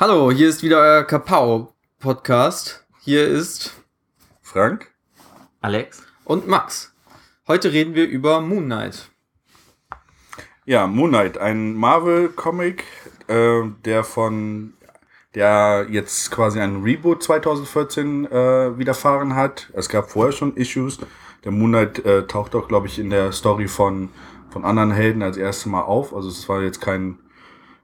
[0.00, 2.86] Hallo, hier ist wieder euer Kapau-Podcast.
[3.02, 3.74] Hier ist
[4.40, 4.90] Frank?
[5.60, 6.02] Alex?
[6.24, 6.94] und Max.
[7.46, 9.10] Heute reden wir über Moon Knight.
[10.64, 12.82] Ja, Moon Knight, ein Marvel-Comic,
[13.28, 14.72] äh, der von
[15.34, 19.68] der jetzt quasi ein Reboot 2014 äh, widerfahren hat.
[19.74, 20.98] Es gab vorher schon Issues.
[21.44, 24.08] Der Moon Knight äh, taucht auch, glaube ich, in der Story von,
[24.48, 26.14] von anderen Helden als erstes Mal auf.
[26.14, 27.18] Also es war jetzt kein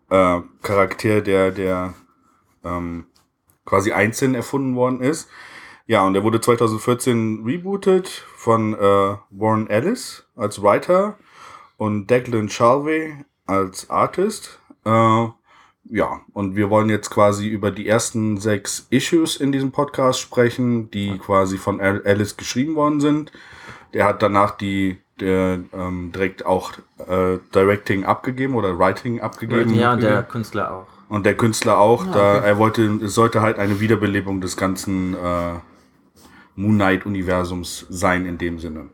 [0.08, 1.92] äh, Charakter, der, der
[2.66, 3.06] ähm,
[3.64, 5.28] quasi einzeln erfunden worden ist.
[5.86, 11.16] Ja, und der wurde 2014 rebootet von äh, Warren Ellis als Writer
[11.76, 14.58] und Declan Shalvey als Artist.
[14.84, 15.26] Äh,
[15.88, 20.90] ja, und wir wollen jetzt quasi über die ersten sechs Issues in diesem Podcast sprechen,
[20.90, 23.30] die quasi von Ellis geschrieben worden sind.
[23.94, 29.74] Der hat danach die der, ähm, direkt auch äh, Directing abgegeben oder Writing abgegeben.
[29.74, 30.95] Ja, der Künstler auch.
[31.08, 35.54] Und der Künstler auch, da er wollte, es sollte halt eine Wiederbelebung des ganzen äh,
[36.56, 38.88] Moon Knight-Universums sein in dem Sinne.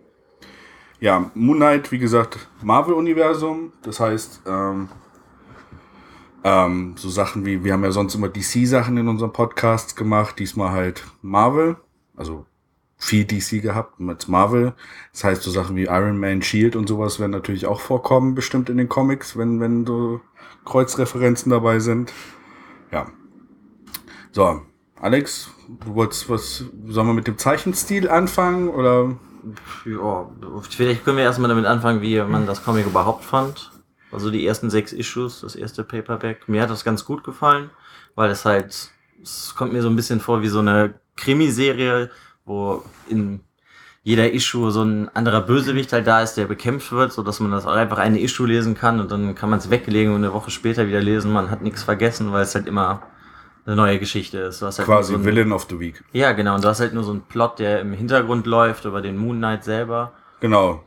[1.00, 4.88] Ja, Moon Knight, wie gesagt, Marvel-Universum, das heißt, ähm,
[6.44, 10.70] ähm, so Sachen wie, wir haben ja sonst immer DC-Sachen in unseren Podcasts gemacht, diesmal
[10.70, 11.76] halt Marvel,
[12.16, 12.46] also
[13.02, 14.74] viel DC gehabt mit Marvel.
[15.12, 18.70] Das heißt, so Sachen wie Iron Man, Shield und sowas werden natürlich auch vorkommen, bestimmt
[18.70, 20.20] in den Comics, wenn, wenn so
[20.64, 22.12] Kreuzreferenzen dabei sind.
[22.92, 23.08] Ja.
[24.30, 24.62] So,
[25.00, 25.50] Alex,
[25.84, 29.16] du wolltest was, sollen wir mit dem Zeichenstil anfangen oder?
[29.84, 30.30] Ja,
[30.70, 33.72] vielleicht können wir erstmal damit anfangen, wie man das Comic überhaupt fand.
[34.12, 36.48] Also die ersten sechs Issues, das erste Paperback.
[36.48, 37.70] Mir hat das ganz gut gefallen,
[38.14, 42.10] weil es halt, es kommt mir so ein bisschen vor wie so eine Krimiserie,
[42.44, 43.40] wo in
[44.04, 47.52] jeder Issue so ein anderer Bösewicht halt da ist, der bekämpft wird, so dass man
[47.52, 50.32] das auch einfach eine Issue lesen kann und dann kann man es weglegen und eine
[50.32, 51.32] Woche später wieder lesen.
[51.32, 53.02] Man hat nichts vergessen, weil es halt immer
[53.64, 54.60] eine neue Geschichte ist.
[54.60, 56.02] Du hast halt Quasi so ein- Villain of the Week.
[56.12, 56.56] Ja, genau.
[56.56, 59.36] Und du hast halt nur so einen Plot, der im Hintergrund läuft über den Moon
[59.36, 60.12] Knight selber.
[60.40, 60.82] Genau.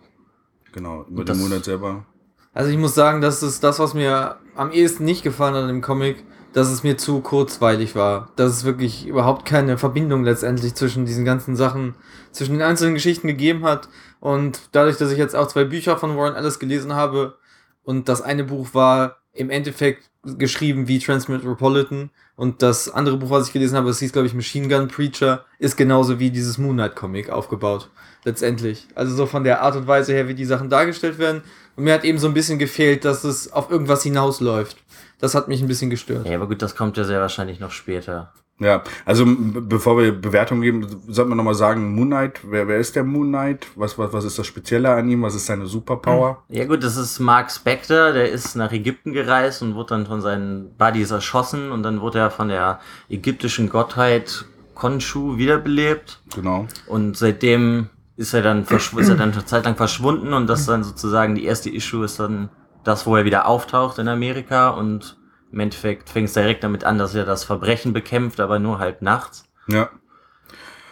[0.73, 2.05] Genau, über Das- den Monat selber.
[2.53, 5.81] Also ich muss sagen, das ist das, was mir am ehesten nicht gefallen hat im
[5.81, 6.25] Comic,
[6.55, 8.29] dass es mir zu kurzweilig war.
[8.37, 11.95] Dass es wirklich überhaupt keine Verbindung letztendlich zwischen diesen ganzen Sachen,
[12.31, 13.89] zwischen den einzelnen Geschichten gegeben hat.
[14.21, 17.37] Und dadurch, dass ich jetzt auch zwei Bücher von Warren Ellis gelesen habe
[17.83, 23.47] und das eine Buch war im Endeffekt geschrieben wie Transmetropolitan und das andere Buch, was
[23.47, 26.75] ich gelesen habe, das hieß, glaube ich, Machine Gun Preacher, ist genauso wie dieses Moon
[26.75, 27.89] Knight Comic aufgebaut.
[28.25, 28.87] Letztendlich.
[28.95, 31.43] Also so von der Art und Weise her, wie die Sachen dargestellt werden.
[31.75, 34.77] Und mir hat eben so ein bisschen gefehlt, dass es auf irgendwas hinausläuft.
[35.19, 36.27] Das hat mich ein bisschen gestört.
[36.27, 38.33] Ja, aber gut, das kommt ja sehr wahrscheinlich noch später.
[38.57, 42.95] Ja, also bevor wir Bewertung geben, sollten wir nochmal sagen, Moon Knight, wer, wer ist
[42.95, 43.67] der Moon Knight?
[43.75, 45.23] Was, was, was ist das Spezielle an ihm?
[45.23, 46.41] Was ist seine Superpower?
[46.47, 50.14] Ja gut, das ist Mark Spector, der ist nach Ägypten gereist und wurde dann von
[50.21, 54.45] seinen Buddies erschossen und dann wurde er von der ägyptischen Gottheit
[54.75, 56.67] Khonshu wiederbelebt Genau.
[56.87, 60.83] und seitdem ist er dann ist er dann eine Zeit lang verschwunden und das dann
[60.83, 62.49] sozusagen die erste Issue ist dann
[62.83, 65.17] das, wo er wieder auftaucht in Amerika und
[65.51, 69.01] im Endeffekt fängt es direkt damit an, dass er das Verbrechen bekämpft, aber nur halt
[69.01, 69.45] nachts.
[69.67, 69.89] Ja.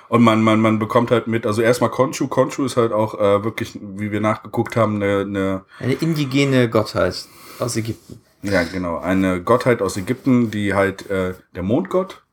[0.09, 2.27] Und man, man, man bekommt halt mit, also erstmal Khonshu.
[2.27, 7.25] Khonshu ist halt auch äh, wirklich, wie wir nachgeguckt haben, eine, eine, Eine indigene Gottheit
[7.59, 8.21] aus Ägypten.
[8.43, 12.23] Ja genau, eine Gottheit aus Ägypten, die halt äh, der Mondgott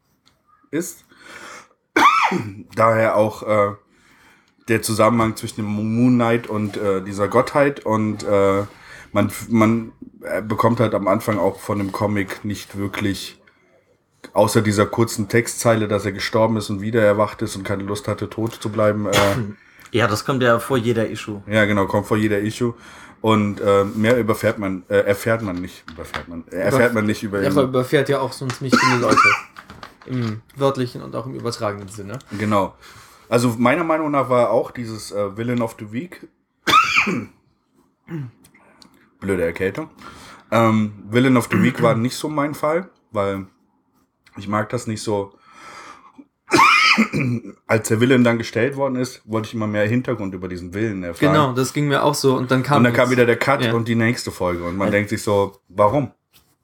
[0.70, 1.04] ist.
[2.74, 3.74] Daher auch äh,
[4.68, 8.64] der Zusammenhang zwischen dem Moon Knight und äh, dieser Gottheit und äh,
[9.12, 13.40] man, man äh, bekommt halt am Anfang auch von dem Comic nicht wirklich
[14.32, 18.06] außer dieser kurzen Textzeile, dass er gestorben ist und wieder erwacht ist und keine Lust
[18.06, 19.06] hatte, tot zu bleiben.
[19.06, 19.12] Äh,
[19.92, 21.42] Ja, das kommt ja vor jeder Issue.
[21.48, 22.74] ja, genau, kommt vor jeder Issue.
[23.20, 27.22] Und äh, mehr überfährt man, äh, erfährt man nicht, überfährt man, äh, erfährt man nicht
[27.22, 27.58] über Er ihn.
[27.58, 29.18] überfährt ja auch sonst nicht viele Leute.
[30.06, 32.18] Im wörtlichen und auch im übertragenen Sinne.
[32.38, 32.74] Genau.
[33.28, 36.26] Also meiner Meinung nach war auch dieses äh, Villain of the Week.
[39.20, 39.90] Blöde Erkältung.
[40.50, 43.46] Ähm, Villain of the Week war nicht so mein Fall, weil
[44.36, 45.34] ich mag das nicht so.
[47.66, 51.02] Als der Villain dann gestellt worden ist, wollte ich immer mehr Hintergrund über diesen Villain
[51.02, 51.32] erfahren.
[51.32, 52.36] Genau, das ging mir auch so.
[52.36, 53.74] Und dann kam, Und dann kam wieder der Cut Ja.
[53.74, 54.64] und die nächste Folge.
[54.64, 56.12] Und man denkt sich so, warum?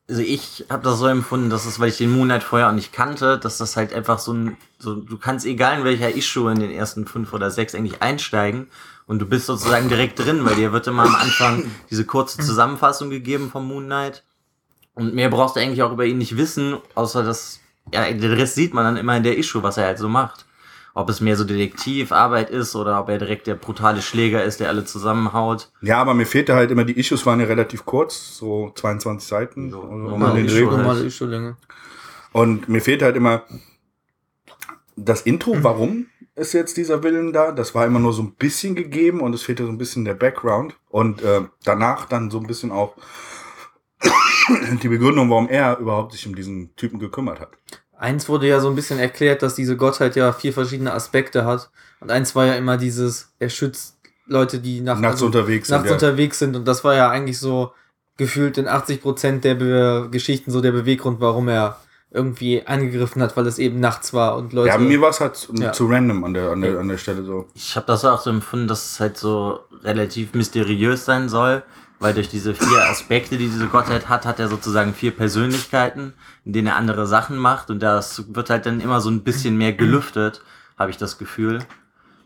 [0.09, 2.73] also ich habe das so empfunden, dass es, weil ich den Moon Knight vorher auch
[2.73, 6.50] nicht kannte, dass das halt einfach so ein, so, du kannst egal in welcher Issue
[6.53, 8.69] in den ersten fünf oder sechs eigentlich einsteigen
[9.06, 13.11] und du bist sozusagen direkt drin, weil dir wird immer am Anfang diese kurze Zusammenfassung
[13.11, 14.23] gegeben vom Moon Knight
[14.94, 17.59] und mehr brauchst du eigentlich auch über ihn nicht wissen, außer dass,
[17.93, 20.44] ja, den Rest sieht man dann immer in der Issue, was er halt so macht.
[20.94, 24.69] Ob es mehr so Detektivarbeit ist oder ob er direkt der brutale Schläger ist, der
[24.69, 25.71] alle zusammenhaut.
[25.83, 29.71] Ja, aber mir fehlte halt immer, die Issues waren ja relativ kurz, so 22 Seiten.
[29.71, 30.79] So, um normale den Issue halt.
[30.79, 31.56] Normale Issue-Länge.
[32.33, 33.43] Und mir fehlt halt immer
[34.97, 37.53] das Intro, warum ist jetzt dieser Willen da?
[37.53, 40.15] Das war immer nur so ein bisschen gegeben und es fehlte so ein bisschen der
[40.15, 40.77] Background.
[40.88, 42.94] Und äh, danach dann so ein bisschen auch
[44.83, 47.51] die Begründung, warum er überhaupt sich um diesen Typen gekümmert hat.
[47.99, 51.71] Eins wurde ja so ein bisschen erklärt, dass diese Gottheit ja vier verschiedene Aspekte hat.
[52.01, 53.97] Und eins war ja immer dieses, er schützt
[54.27, 55.95] Leute, die nach, Nachts unterwegs sind, nachts ja.
[55.95, 56.57] unterwegs sind.
[56.57, 57.73] Und das war ja eigentlich so
[58.17, 61.79] gefühlt in 80 Prozent der Be Geschichten so der Beweggrund, warum er
[62.11, 64.69] irgendwie angegriffen hat, weil es eben nachts war und Leute.
[64.69, 65.73] Ja, mir war es halt zu, Ja.
[65.73, 67.47] zu random an der, an, der, an der Stelle so.
[67.55, 71.63] Ich habe das auch so empfunden, dass es halt so relativ mysteriös sein soll,
[71.99, 76.13] weil durch diese vier Aspekte, die diese Gottheit hat, hat er sozusagen vier Persönlichkeiten,
[76.45, 79.57] in denen er andere Sachen macht und das wird halt dann immer so ein bisschen
[79.57, 80.43] mehr gelüftet,
[80.79, 81.61] habe ich das Gefühl.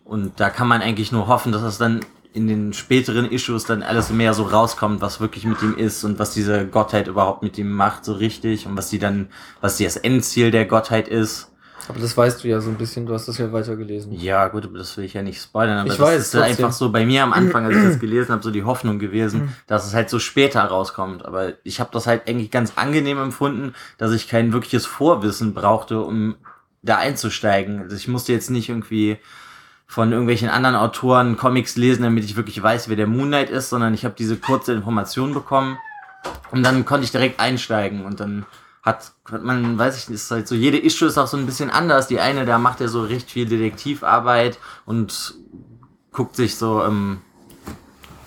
[0.04, 2.00] Und da kann man eigentlich nur hoffen, dass es dann
[2.32, 6.18] in den späteren Issues dann alles mehr so rauskommt, was wirklich mit ihm ist und
[6.18, 9.28] was diese Gottheit überhaupt mit ihm macht, so richtig und was sie dann,
[9.60, 11.49] was das Endziel der Gottheit ist.
[11.90, 14.12] Aber das weißt du ja so ein bisschen, du hast das ja weitergelesen.
[14.12, 16.50] Ja, gut, aber das will ich ja nicht spoilern, aber Ich das weiß, ist trotzdem.
[16.50, 19.54] einfach so bei mir am Anfang, als ich das gelesen habe, so die Hoffnung gewesen,
[19.66, 21.24] dass es halt so später rauskommt.
[21.24, 26.00] Aber ich habe das halt eigentlich ganz angenehm empfunden, dass ich kein wirkliches Vorwissen brauchte,
[26.00, 26.36] um
[26.82, 27.80] da einzusteigen.
[27.82, 29.18] Also ich musste jetzt nicht irgendwie
[29.86, 33.68] von irgendwelchen anderen Autoren Comics lesen, damit ich wirklich weiß, wer der Moon Knight ist,
[33.70, 35.78] sondern ich habe diese kurze Information bekommen
[36.52, 38.46] und dann konnte ich direkt einsteigen und dann
[38.82, 41.46] hat, hat man, weiß ich nicht, ist halt so, jede Issue ist auch so ein
[41.46, 42.06] bisschen anders.
[42.08, 45.34] Die eine, da macht er so recht viel Detektivarbeit und
[46.12, 47.20] guckt sich so ähm,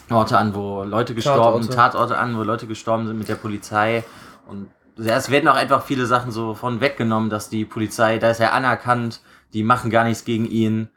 [0.10, 1.76] Orte an, wo Leute gestorben, Tatorte.
[1.76, 4.04] Tatorte an, wo Leute gestorben sind mit der Polizei
[4.48, 8.30] und ja, es werden auch einfach viele Sachen so von weggenommen, dass die Polizei, da
[8.30, 9.22] ist er anerkannt,
[9.54, 10.90] die machen gar nichts gegen ihn,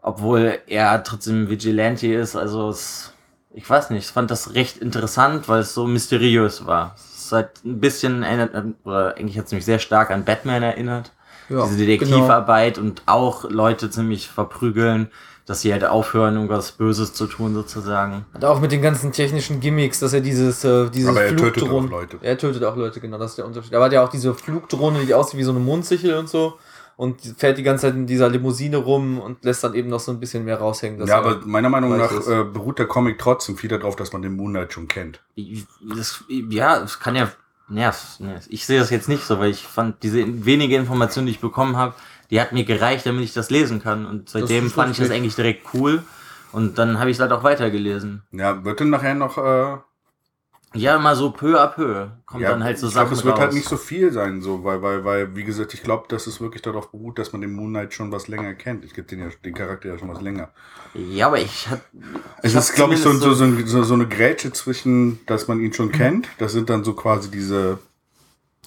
[0.00, 2.36] obwohl er trotzdem Vigilante ist.
[2.36, 3.12] Also es,
[3.52, 6.94] ich weiß nicht, ich fand das recht interessant, weil es so mysteriös war.
[7.32, 8.50] Halt ein bisschen erinnert,
[8.84, 11.12] oder eigentlich hat es mich sehr stark an Batman erinnert.
[11.48, 15.10] Ja, Diese Detektivarbeit und auch Leute ziemlich verprügeln,
[15.44, 18.24] dass sie halt aufhören, irgendwas Böses zu tun sozusagen.
[18.32, 21.64] Und auch mit den ganzen technischen Gimmicks, dass er dieses, äh, dieses Aber er tötet
[21.64, 22.18] Flugdrohnen- auch Leute.
[22.22, 23.74] Er tötet auch Leute, genau, das ist der Unterschied.
[23.74, 26.54] Aber er hat ja auch diese Flugdrohne, die aussieht wie so eine Mondsichel und so.
[26.96, 30.12] Und fährt die ganze Zeit in dieser Limousine rum und lässt dann eben noch so
[30.12, 31.04] ein bisschen mehr raushängen.
[31.06, 32.28] Ja, er aber meiner Meinung nach es.
[32.28, 35.20] äh, beruht der Comic trotzdem viel darauf, dass man den Moon Knight schon kennt.
[35.80, 37.30] Das, ja, es kann ja,
[37.70, 41.26] ja, es- ne, ich sehe das jetzt nicht so, weil ich fand diese wenige Information,
[41.26, 41.94] die ich bekommen habe,
[42.30, 44.06] die hat mir gereicht, damit ich das lesen kann.
[44.06, 46.02] Und seitdem ist fand ich das eigentlich direkt cool.
[46.52, 48.22] Und dann habe ich es halt auch weitergelesen.
[48.32, 49.38] Ja, wird denn nachher noch.
[49.38, 49.78] Äh,
[50.74, 53.24] Ja, mal so peu à peu kommt ja, dann halt so ich glaube, Sachen es
[53.24, 53.38] wird raus.
[53.38, 56.40] halt nicht so viel sein, so, weil, weil, weil, wie gesagt, ich glaube, dass es
[56.40, 58.84] wirklich darauf beruht, dass man den Moon Knight schon was länger kennt.
[58.84, 60.50] Ich gebe den, ja, den Charakter ja schon was länger.
[60.94, 61.80] ja, aber ich hab,
[62.42, 65.92] Es ist, glaube ich, so, so, so, so eine Grätsche zwischen, dass man ihn schon
[65.92, 65.92] Mhm.
[65.92, 66.28] kennt.
[66.38, 67.78] Das sind dann so quasi diese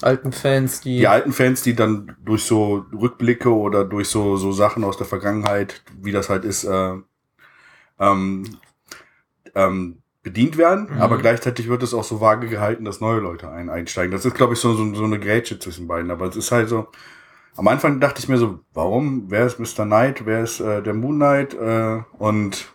[0.02, 4.52] alten Fans, die, die alten Fans, die dann durch so Rückblicke oder durch so, so
[4.52, 6.94] Sachen aus der Vergangenheit, wie das halt ist, äh,
[7.98, 8.60] ähm,
[9.54, 11.00] ähm, bedient werden, Mhm.
[11.00, 14.10] aber gleichzeitig wird es auch so vage gehalten, dass neue Leute ein, einsteigen.
[14.10, 16.10] Das ist, glaube ich, so, so, so eine Grätsche zwischen beiden.
[16.10, 16.88] Aber es ist halt so,
[17.54, 19.84] am Anfang dachte ich mir so, warum, wer ist Mr.
[19.84, 22.66] Knight, wer ist äh, der Moon Knight äh, und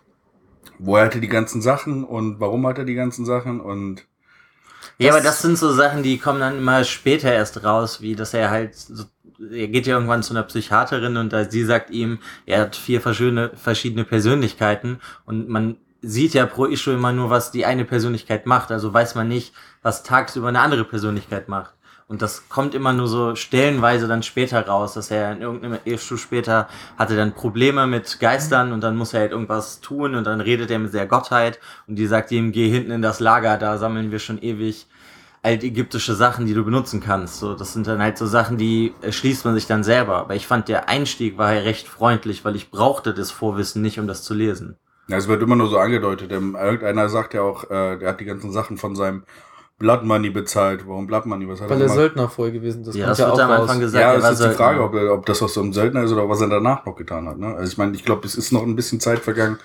[0.79, 4.07] woher hat er die ganzen Sachen und warum hat er die ganzen Sachen und
[4.97, 8.33] Ja, aber das sind so Sachen, die kommen dann immer später erst raus, wie dass
[8.33, 9.03] er halt, so,
[9.51, 13.01] er geht ja irgendwann zu einer Psychiaterin und da, sie sagt ihm, er hat vier
[13.01, 18.45] verschiedene, verschiedene Persönlichkeiten und man sieht ja pro Issue immer nur, was die eine Persönlichkeit
[18.45, 21.73] macht, also weiß man nicht, was tagsüber eine andere Persönlichkeit macht.
[22.07, 26.17] Und das kommt immer nur so stellenweise dann später raus, dass er in irgendeinem Issue
[26.17, 26.67] später
[26.97, 30.71] hatte dann Probleme mit Geistern und dann muss er halt irgendwas tun und dann redet
[30.71, 34.11] er mit der Gottheit und die sagt ihm, geh hinten in das Lager, da sammeln
[34.11, 34.87] wir schon ewig
[35.43, 37.39] altägyptische Sachen, die du benutzen kannst.
[37.39, 40.17] So, das sind dann halt so Sachen, die erschließt man sich dann selber.
[40.17, 43.99] Aber ich fand, der Einstieg war ja recht freundlich, weil ich brauchte das Vorwissen nicht,
[43.99, 44.77] um das zu lesen.
[45.07, 46.31] Ja, es wird immer nur so angedeutet.
[46.31, 49.23] Ähm, Irgendeiner sagt ja auch, äh, der hat die ganzen Sachen von seinem
[49.77, 50.87] Blood Money bezahlt.
[50.87, 51.47] Warum Blood Money?
[51.49, 51.97] Was hat weil er er gemacht?
[51.97, 52.95] Söldner vorher gewesen ist.
[52.95, 53.51] ja, kommt das wird auch am.
[53.51, 54.01] Anfang gesagt.
[54.01, 54.57] Ja, das ist die Söldner.
[54.57, 57.27] Frage, ob, ob das aus so einem Söldner ist oder was er danach noch getan
[57.27, 57.37] hat.
[57.39, 57.47] Ne?
[57.55, 59.57] Also ich meine, ich glaube, es ist noch ein bisschen Zeit vergangen,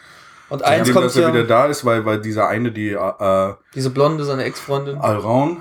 [0.48, 2.92] Und eins seitdem, kommt dass er ja, wieder da ist, weil, weil dieser eine, die
[2.92, 5.58] äh, diese Blonde, seine Ex-Freundin, Alraun,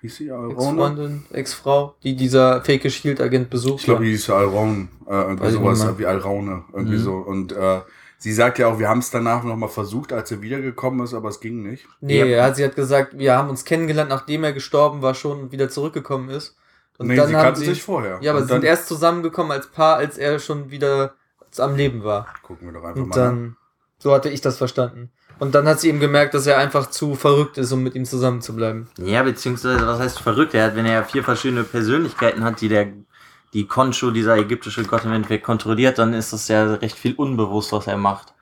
[0.00, 0.50] hieß sie Alraun?
[0.50, 3.78] Ex-Freundin, Ex-Frau, die dieser fake Shield-Agent besucht.
[3.80, 7.02] Ich glaube, die hieß Alraun, äh, irgendwie sowas wie Alraune, irgendwie Mhm.
[7.02, 7.12] so.
[7.14, 7.80] Und äh,
[8.22, 11.28] sie sagt ja auch, wir haben es danach nochmal versucht, als er wiedergekommen ist, aber
[11.28, 11.86] es ging nicht.
[12.00, 12.26] Nee, Ja.
[12.26, 15.52] er hat, sie hat gesagt, wir haben uns kennengelernt, nachdem er gestorben war schon und
[15.52, 16.56] wieder zurückgekommen ist.
[16.98, 18.18] Und nee, dann sie kannten sie, sich vorher.
[18.22, 21.14] Ja, aber Und sie sind erst zusammengekommen als Paar, als er schon wieder
[21.58, 22.26] am Leben war.
[22.42, 23.16] Gucken wir doch einfach Und mal.
[23.16, 23.22] ne?
[23.24, 23.56] dann,
[23.98, 25.10] so hatte ich das verstanden.
[25.38, 28.04] Und dann hat sie eben gemerkt, dass er einfach zu verrückt ist, um mit ihm
[28.04, 28.88] zusammen zu bleiben.
[28.98, 30.54] Ja, beziehungsweise, was heißt verrückt?
[30.54, 32.88] Er hat, wenn er ja vier verschiedene Persönlichkeiten hat, die der,
[33.52, 37.72] die Konshu, dieser ägyptische Gott im Endeffekt kontrolliert, dann ist das ja recht viel unbewusst,
[37.72, 38.34] was er macht.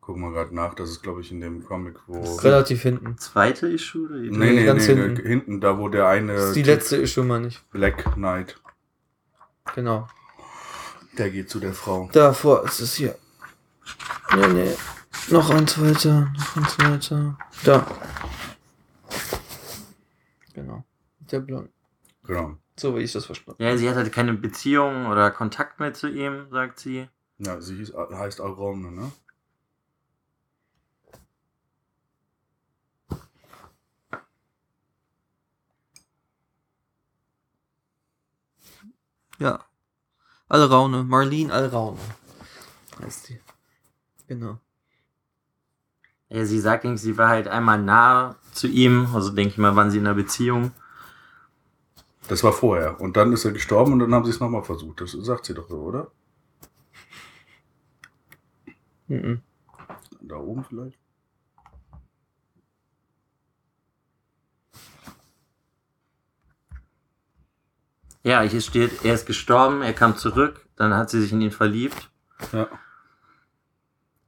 [0.00, 2.22] Gucken wir gerade nach, das ist glaube ich in dem Comic, wo.
[2.36, 3.18] Relativ hinten.
[3.18, 4.06] Zweite Issue?
[4.06, 5.26] Oder Nee, nee, ganz nee, hinten.
[5.26, 5.60] hinten.
[5.60, 7.60] da wo der eine Das ist die letzte Issue, meine ich.
[7.70, 8.58] Black Knight,
[9.74, 10.08] Genau.
[11.18, 12.08] der geht zu der Frau.
[12.12, 13.14] Davor ist es hier.
[14.34, 14.74] Nee, nee.
[15.30, 17.36] Noch eins weiter, noch eins weiter.
[17.64, 17.86] Da.
[20.54, 20.84] Genau.
[21.30, 21.70] Der Blond.
[22.24, 22.56] Genau.
[22.78, 26.08] So wie ich das verstanden Ja, sie hat halt keine Beziehung oder Kontakt mehr zu
[26.08, 27.08] ihm, sagt sie.
[27.38, 29.12] Ja, sie hieß, heißt Arone, ne?
[39.38, 39.64] Ja.
[40.48, 41.04] Alraune.
[41.04, 41.98] Marlene Alraune.
[43.02, 43.40] Heißt die.
[44.26, 44.58] Genau.
[46.28, 49.58] Ja, sie sagt, denke ich, sie war halt einmal nah zu ihm, also denke ich
[49.58, 50.72] mal, waren sie in einer Beziehung.
[52.28, 53.00] Das war vorher.
[53.00, 55.00] Und dann ist er gestorben und dann haben sie es nochmal versucht.
[55.00, 56.10] Das sagt sie doch so, oder?
[59.08, 59.40] Mhm.
[60.20, 60.98] Da oben vielleicht?
[68.22, 71.50] Ja, hier steht, er ist gestorben, er kam zurück, dann hat sie sich in ihn
[71.50, 72.10] verliebt.
[72.52, 72.68] Ja.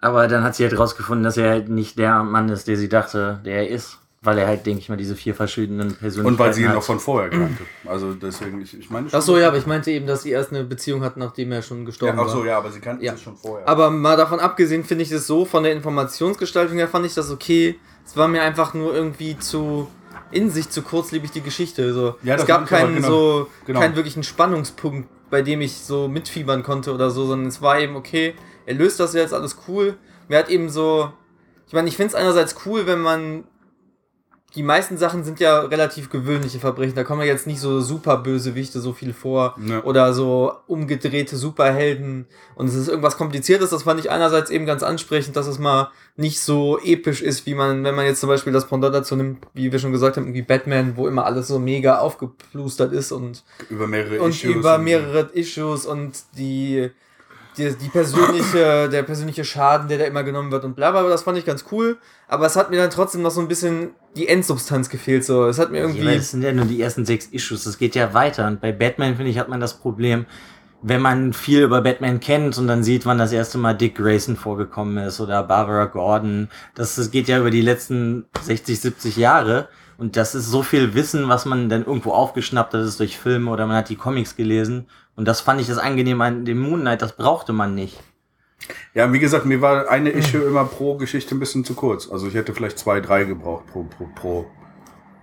[0.01, 2.89] Aber dann hat sie halt rausgefunden, dass er halt nicht der Mann ist, der sie
[2.89, 3.99] dachte, der er ist.
[4.23, 6.75] Weil er halt, denke ich mal, diese vier verschiedenen Persönlichkeiten Und weil sie ihn hat.
[6.75, 7.63] noch von vorher kannte.
[7.87, 10.51] Also deswegen, ich, ich meine Ach so, ja, aber ich meinte eben, dass sie erst
[10.53, 12.47] eine Beziehung hat, nachdem er schon gestorben Ja, ach so, war.
[12.47, 13.15] ja, aber sie kannten Ja.
[13.15, 13.67] es schon vorher.
[13.67, 17.31] Aber mal davon abgesehen finde ich das so, von der Informationsgestaltung her fand ich das
[17.31, 17.81] okay.
[18.05, 19.89] Es war mir einfach nur irgendwie zu
[20.33, 21.95] in sich zu kurzlebig die Geschichte.
[21.95, 22.17] So.
[22.23, 23.09] Ja, das es gab ich keinen genau.
[23.09, 23.81] so Genau.
[23.81, 27.97] keinen wirklichen Spannungspunkt, bei dem ich so mitfiebern konnte oder so, sondern es war eben
[27.97, 28.35] okay,
[28.67, 29.97] er löst das jetzt, alles cool.
[30.29, 31.11] Mir hat eben so,
[31.67, 33.45] ich meine, ich finde es einerseits cool, wenn man
[34.57, 36.97] die meisten Sachen sind ja relativ gewöhnliche Verbrechen.
[36.97, 39.81] Da kommen ja jetzt nicht so super Bösewichte so viel vor Ne.
[39.83, 42.27] oder so umgedrehte Superhelden
[42.57, 43.71] und es ist irgendwas Kompliziertes.
[43.71, 47.55] Das fand ich einerseits eben ganz ansprechend, dass es mal nicht so episch ist, wie
[47.55, 50.25] man, wenn man jetzt zum Beispiel das Pendant dazu nimmt, wie wir schon gesagt haben,
[50.25, 54.75] irgendwie Batman, wo immer alles so mega aufgeplustert ist und, über mehrere und Issues über
[54.77, 56.91] und- mehrere Issues und die,
[57.57, 61.11] die, die persönliche, der persönliche Schaden, der da immer genommen wird und bla bla, bla,
[61.11, 61.99] das fand ich ganz cool.
[62.29, 65.25] Aber es hat mir dann trotzdem noch so ein bisschen die Endsubstanz gefehlt.
[65.25, 66.03] So, es hat mir Ja, irgendwie.
[66.03, 68.47] aber das sind ja nur die ersten sechs Issues, das geht ja weiter.
[68.47, 70.27] Und bei Batman, finde ich, hat man das Problem,
[70.83, 74.37] wenn man viel über Batman kennt und dann sieht, wann das erste Mal Dick Grayson
[74.37, 79.69] vorgekommen ist oder Barbara Gordon, das, das geht ja über die letzten 60, 70 Jahre.
[79.99, 83.51] Und das ist so viel Wissen, was man dann irgendwo aufgeschnappt hat, ist durch Filme
[83.51, 84.87] oder man hat die Comics gelesen.
[85.15, 88.03] Und das fand ich das Angenehme an dem Moon Knight, das brauchte man nicht.
[88.95, 89.89] Ja, wie gesagt, mir war Hm.
[89.89, 92.11] eine Issue immer pro Geschichte ein bisschen zu kurz.
[92.11, 94.47] Also ich hätte vielleicht zwei, drei gebraucht pro, pro, pro.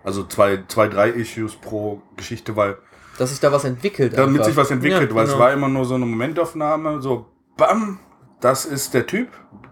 [0.04, 2.78] Also zwei, zwei, drei Issues pro Geschichte, weil
[3.18, 4.18] dass sich da was entwickelt.
[4.18, 4.46] damit einfach.
[4.46, 5.44] sich was entwickelt, Ja, weil es genau.
[5.44, 7.26] war immer nur so eine Momentaufnahme, so
[7.58, 8.00] bam,
[8.40, 9.30] das ist der Typ,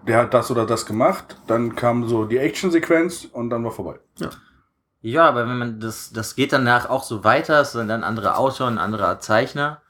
[0.07, 3.99] der hat das oder das gemacht, dann kam so die Action-Sequenz und dann war vorbei.
[5.01, 8.37] Ja, aber wenn man das, das geht danach auch so weiter, es sind dann andere
[8.37, 9.81] Autor und andere Zeichner,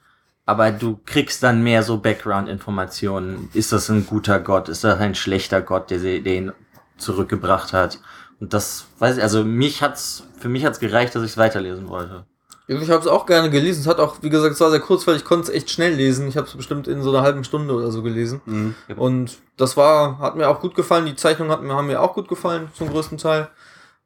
[0.46, 3.50] aber du kriegst dann mehr so Background-Informationen.
[3.52, 4.68] Ist das ein guter Gott?
[4.68, 6.52] Ist das ein schlechter Gott, der sie- den
[6.96, 7.98] zurückgebracht hat?
[8.40, 11.88] Und das weiß ich, also mich hat's, für mich hat's gereicht, dass ich es weiterlesen
[11.88, 12.24] wollte.
[12.68, 13.80] Ich habe es auch gerne gelesen.
[13.80, 15.94] Es hat auch, wie gesagt, es war sehr kurz, weil ich konnte es echt schnell
[15.94, 16.26] lesen.
[16.26, 18.40] Ich habe es bestimmt in so einer halben Stunde oder so gelesen.
[18.44, 18.74] Mhm.
[18.96, 21.06] Und das war, hat mir auch gut gefallen.
[21.06, 23.48] Die Zeichnungen hat mir, haben mir auch gut gefallen, zum größten Teil.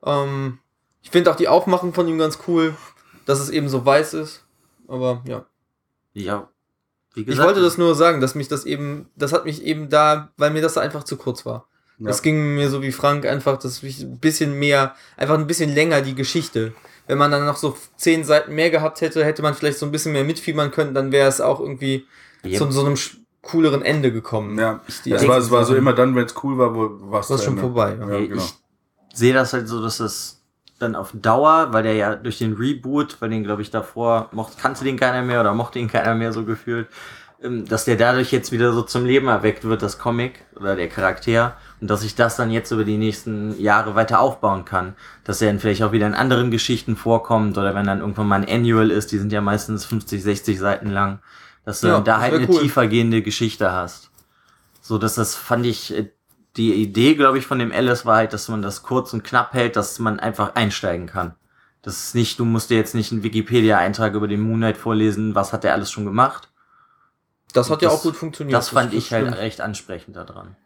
[0.04, 0.58] Ähm,
[1.02, 2.74] ich finde auch die Aufmachung von ihm ganz cool,
[3.24, 4.44] dass es eben so weiß ist.
[4.88, 5.46] Aber ja.
[6.12, 6.48] Ja,
[7.14, 7.46] wie Ich gesagt.
[7.46, 10.62] wollte das nur sagen, dass mich das eben, das hat mich eben da, weil mir
[10.62, 11.66] das einfach zu kurz war.
[11.98, 12.06] Ja.
[12.08, 15.74] Das ging mir so wie Frank einfach, dass ich ein bisschen mehr, einfach ein bisschen
[15.74, 16.72] länger die Geschichte.
[17.06, 19.92] Wenn man dann noch so zehn Seiten mehr gehabt hätte, hätte man vielleicht so ein
[19.92, 22.06] bisschen mehr mitfiebern können, dann wäre es auch irgendwie
[22.42, 22.58] Ja.
[22.58, 22.96] zu so einem
[23.42, 24.58] cooleren Ende gekommen.
[24.58, 27.28] Ja, die es war, es war so immer dann, wenn es cool war, wo was
[27.30, 27.96] Was schon vorbei.
[27.98, 28.42] Ja, Ja, genau.
[29.10, 30.39] Ich sehe das halt so, dass das
[30.80, 34.56] dann auf Dauer, weil der ja durch den Reboot, weil den glaube ich davor mochte,
[34.60, 36.88] kannte den keiner mehr oder mochte ihn keiner mehr so gefühlt,
[37.42, 40.88] ähm, dass der dadurch jetzt wieder so zum Leben erweckt wird, das Comic oder der
[40.88, 44.94] Charakter und dass ich das dann jetzt über die nächsten Jahre weiter aufbauen kann,
[45.24, 48.42] dass er dann vielleicht auch wieder in anderen Geschichten vorkommt oder wenn dann irgendwann mal
[48.42, 51.20] ein Annual ist, die sind ja meistens 50, 60 Seiten lang,
[51.64, 52.60] dass du Ja, dann da halt eine cool.
[52.60, 54.10] tiefergehende Geschichte hast.
[54.80, 56.10] So, dass das fand ich, äh,
[56.56, 59.52] die Idee, glaube ich, von dem Alice war halt, dass man das kurz und knapp
[59.54, 61.34] hält, dass man einfach einsteigen kann.
[61.82, 65.52] Das ist nicht, du musst dir jetzt nicht einen Wikipedia-Eintrag über den Moonlight vorlesen, was
[65.52, 66.48] hat der alles schon gemacht.
[67.52, 68.56] Das hat ja Das- auch gut funktioniert.
[68.56, 69.38] Das fand ich halt stimmt.
[69.38, 70.56] recht ansprechend daran.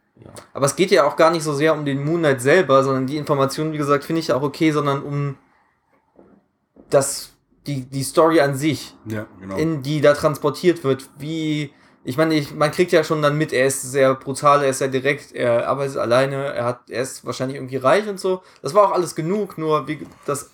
[0.53, 3.05] Aber es geht ja auch gar nicht so sehr um den Moon Knight selber, sondern
[3.05, 5.37] die Informationen, wie gesagt, finde ich ja auch okay, sondern um
[6.89, 7.31] das,
[7.67, 9.55] die, die Story an sich, Ja, genau.
[9.57, 11.73] in die da transportiert wird, wie,
[12.07, 14.77] ich meine, ich, man kriegt ja schon dann mit, er ist sehr brutal, er ist
[14.77, 18.43] sehr direkt, er arbeitet alleine, er hat, er ist wahrscheinlich irgendwie reich und so.
[18.61, 20.51] Das war auch alles genug, nur wie, das,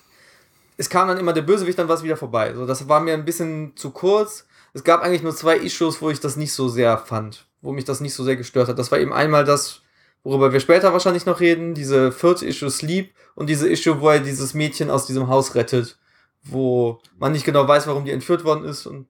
[0.78, 2.54] es kam dann immer der Bösewicht, dann war es wieder vorbei.
[2.54, 4.46] So, das war mir ein bisschen zu kurz.
[4.72, 7.84] Es gab eigentlich nur zwei Issues, wo ich das nicht so sehr fand, wo mich
[7.84, 8.78] das nicht so sehr gestört hat.
[8.78, 9.82] Das war eben einmal das,
[10.24, 14.20] worüber wir später wahrscheinlich noch reden, diese vierte Issue Sleep und diese Issue, wo er
[14.20, 15.98] dieses Mädchen aus diesem Haus rettet,
[16.44, 19.06] wo man nicht genau weiß, warum die entführt worden ist und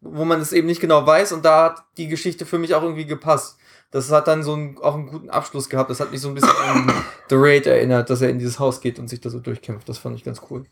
[0.00, 2.82] wo man es eben nicht genau weiß und da hat die Geschichte für mich auch
[2.82, 3.58] irgendwie gepasst.
[3.90, 5.90] Das hat dann so einen, auch einen guten Abschluss gehabt.
[5.90, 6.92] Das hat mich so ein bisschen an
[7.28, 9.88] The Raid erinnert, dass er in dieses Haus geht und sich da so durchkämpft.
[9.88, 10.64] Das fand ich ganz cool.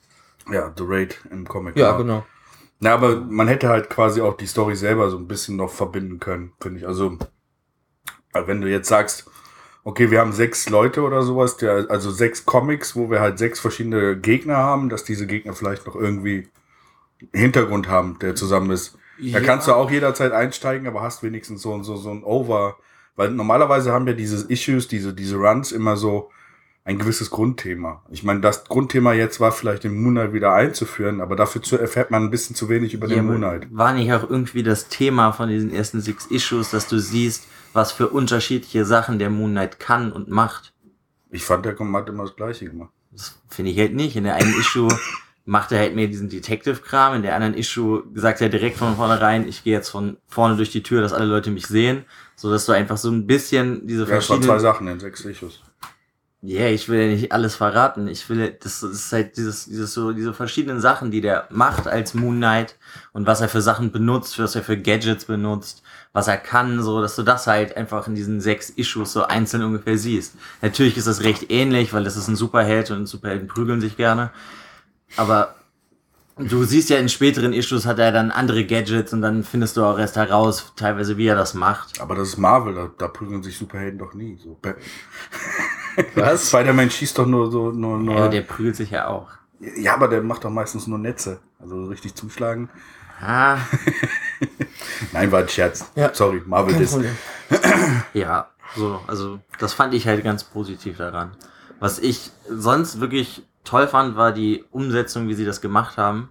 [0.52, 1.76] ja, The Raid im Comic.
[1.76, 2.24] Ja, genau.
[2.80, 6.20] Na, aber man hätte halt quasi auch die Story selber so ein bisschen noch verbinden
[6.20, 6.86] können, finde ich.
[6.86, 7.18] Also,
[8.32, 9.28] wenn du jetzt sagst,
[9.82, 13.58] okay, wir haben sechs Leute oder sowas, der, also sechs Comics, wo wir halt sechs
[13.58, 16.48] verschiedene Gegner haben, dass diese Gegner vielleicht noch irgendwie
[17.32, 18.96] einen Hintergrund haben, der zusammen ist.
[19.18, 19.40] Da Ja.
[19.40, 22.76] kannst du auch jederzeit einsteigen, aber hast wenigstens so, so, so ein Over.
[23.16, 26.30] Weil normalerweise haben ja diese Issues, diese, diese Runs immer so
[26.84, 28.02] ein gewisses Grundthema.
[28.10, 32.10] Ich meine, das Grundthema jetzt war vielleicht den Moonlight wieder einzuführen, aber dafür zu, erfährt
[32.10, 33.66] man ein bisschen zu wenig über Ja, den Moonlight.
[33.70, 37.92] War nicht auch irgendwie das Thema von diesen ersten sechs Issues, dass du siehst, was
[37.92, 40.72] für unterschiedliche Sachen der Moon Knight kann und macht?
[41.30, 42.90] Ich fand, der hat immer das Gleiche gemacht.
[43.12, 44.16] Das finde ich halt nicht.
[44.16, 44.88] In der einen Issue
[45.48, 49.48] macht er halt mehr diesen Detective-Kram, in der anderen Issue sagt er direkt von vornherein,
[49.48, 52.04] ich gehe jetzt von vorne durch die Tür, dass alle Leute mich sehen,
[52.36, 55.00] so dass du einfach so ein bisschen diese Ja, es waren zwei verschiedenen Sachen in
[55.00, 55.62] sechs Issues.
[56.42, 58.08] Ja, ich will ja nicht alles verraten.
[58.08, 62.12] Ich will, das ist halt dieses, dieses so, diese verschiedenen Sachen, die der macht als
[62.12, 62.76] Moon Knight
[63.14, 67.00] und was er für Sachen benutzt, was er für Gadgets benutzt, was er kann, so,
[67.00, 70.34] dass du das halt einfach in diesen sechs Issues so einzeln ungefähr siehst.
[70.60, 74.30] Natürlich ist das recht ähnlich, weil das ist ein Superheld und Superhelden prügeln sich gerne.
[75.16, 75.54] Aber
[76.36, 79.84] du siehst ja in späteren Issues hat er dann andere Gadgets und dann findest du
[79.84, 82.00] auch erst heraus, teilweise wie er das macht.
[82.00, 84.38] Aber das ist Marvel, da, da prügeln sich Superhelden doch nie.
[84.42, 84.58] So.
[86.14, 86.48] Was?
[86.48, 88.16] Spider-Man schießt doch nur so, nur, nur.
[88.16, 89.28] Ja, der prügelt sich ja auch.
[89.76, 91.40] ja, aber der macht doch meistens nur Netze.
[91.58, 92.68] Also richtig zuschlagen.
[93.20, 93.58] Ah,
[95.12, 95.90] Nein, war ein Scherz.
[95.96, 96.14] Ja.
[96.14, 96.98] Sorry, Marvel Kein ist.
[98.14, 101.32] Ja, so, also das fand ich halt ganz positiv daran.
[101.80, 106.30] Was ich sonst wirklich toll fand, war die Umsetzung, wie sie das gemacht haben.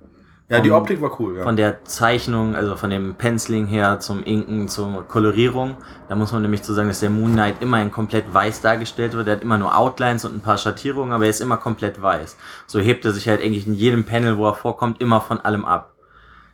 [0.50, 1.44] Ja, die Optik war cool, ja.
[1.44, 5.76] Von der Zeichnung, also von dem Penciling her zum Inken, zur Kolorierung.
[6.08, 9.12] Da muss man nämlich zu sagen, dass der Moon Knight immer in komplett weiß dargestellt
[9.12, 9.28] wird.
[9.28, 12.38] Er hat immer nur Outlines und ein paar Schattierungen, aber er ist immer komplett weiß.
[12.66, 15.66] So hebt er sich halt eigentlich in jedem Panel, wo er vorkommt, immer von allem
[15.66, 15.96] ab.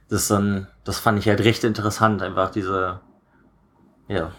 [0.09, 2.99] Das ist dann, das fand ich halt recht interessant, einfach diese,
[4.07, 4.31] ja,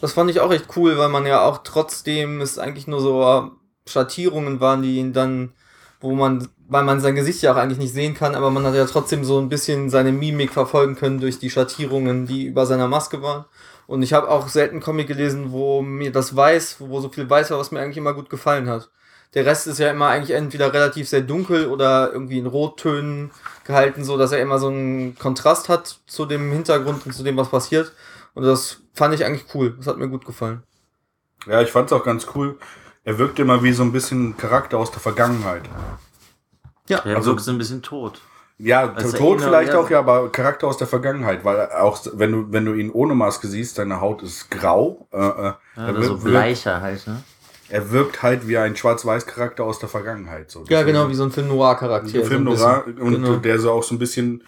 [0.00, 3.50] Das fand ich auch echt cool, weil man ja auch trotzdem es eigentlich nur so
[3.86, 5.54] Schattierungen waren, die ihn dann,
[6.00, 8.74] wo man, weil man sein Gesicht ja auch eigentlich nicht sehen kann, aber man hat
[8.74, 12.88] ja trotzdem so ein bisschen seine Mimik verfolgen können durch die Schattierungen, die über seiner
[12.88, 13.46] Maske waren.
[13.86, 17.50] Und ich habe auch selten Comic gelesen, wo mir das Weiß, wo so viel Weiß
[17.50, 18.90] war, was mir eigentlich immer gut gefallen hat.
[19.34, 23.30] Der Rest ist ja immer eigentlich entweder relativ sehr dunkel oder irgendwie in Rottönen
[23.64, 27.36] gehalten, so dass er immer so einen Kontrast hat zu dem Hintergrund und zu dem,
[27.36, 27.92] was passiert.
[28.34, 29.74] Und das fand ich eigentlich cool.
[29.76, 30.62] Das hat mir gut gefallen.
[31.46, 32.58] Ja, ich fand's auch ganz cool.
[33.08, 35.62] Er wirkte immer wie so ein bisschen Charakter aus der Vergangenheit.
[36.90, 38.20] Ja, der Also- wirkt so ein bisschen tot.
[38.58, 42.52] Ja, Also tot vielleicht auch, ja, aber Charakter aus der Vergangenheit, weil auch wenn du,
[42.52, 45.08] wenn du ihn ohne Maske siehst, seine Haut ist grau.
[45.10, 47.22] Äh, äh, Ja, er, oder so wirkt, bleicher halt, ne?
[47.70, 50.50] er wirkt halt wie ein Schwarz-Weiß-Charakter aus der Vergangenheit.
[50.50, 50.64] So.
[50.68, 52.08] Ja, genau, wie so ein Film Noir-Charakter.
[52.08, 53.00] ein Film so ein Noir bisschen.
[53.00, 53.36] und genau.
[53.36, 54.44] der so auch so ein bisschen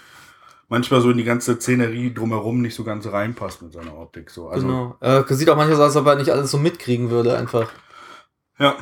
[0.69, 4.29] manchmal so in die ganze Szenerie drumherum nicht so ganz reinpasst mit seiner Optik.
[4.29, 4.51] So.
[4.51, 4.97] Also, genau.
[5.01, 7.71] Äh, sieht auch manchmal so aus, als ob er nicht alles so mitkriegen würde, einfach.
[8.61, 8.77] Ja,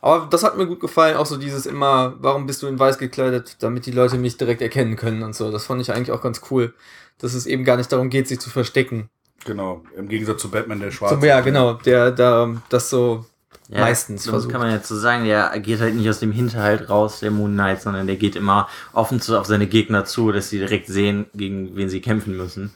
[0.00, 2.98] Aber das hat mir gut gefallen, auch so dieses immer, warum bist du in weiß
[2.98, 5.50] gekleidet, damit die Leute mich direkt erkennen können und so.
[5.52, 6.74] Das fand ich eigentlich auch ganz cool.
[7.18, 9.08] Dass es eben gar nicht darum geht, sich zu verstecken.
[9.44, 9.82] genau.
[9.96, 13.24] Im Gegensatz zu Batman, der schwarz So, ja, genau, der da das so
[13.68, 14.52] Ja, meistens das versucht.
[14.52, 17.52] kann man jetzt so sagen, der agiert halt nicht aus dem Hinterhalt raus, der Moon
[17.52, 21.26] Knight, sondern der geht immer offen zu, auf seine Gegner zu, dass sie direkt sehen,
[21.34, 22.74] gegen wen sie kämpfen müssen.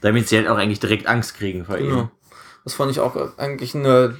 [0.00, 1.88] Damit sie halt auch eigentlich direkt Angst kriegen vor ihm.
[1.88, 2.10] Genau.
[2.64, 4.16] Das fand ich auch eigentlich eine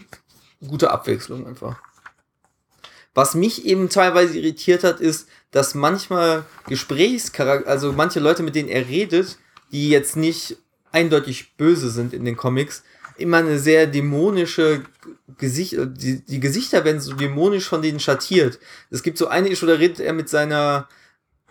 [0.67, 1.81] gute Abwechslung einfach.
[3.15, 8.69] Was mich eben teilweise irritiert hat, ist, dass manchmal Gesprächscharakter, also manche Leute, mit denen
[8.69, 9.39] er redet,
[9.73, 10.57] die jetzt nicht
[10.93, 12.83] eindeutig böse sind in den Comics,
[13.17, 14.85] immer eine sehr dämonische
[15.37, 18.59] Gesicht, die, die Gesichter werden so dämonisch von denen schattiert.
[18.91, 20.89] Es gibt so eine Issue, da redet er mit seiner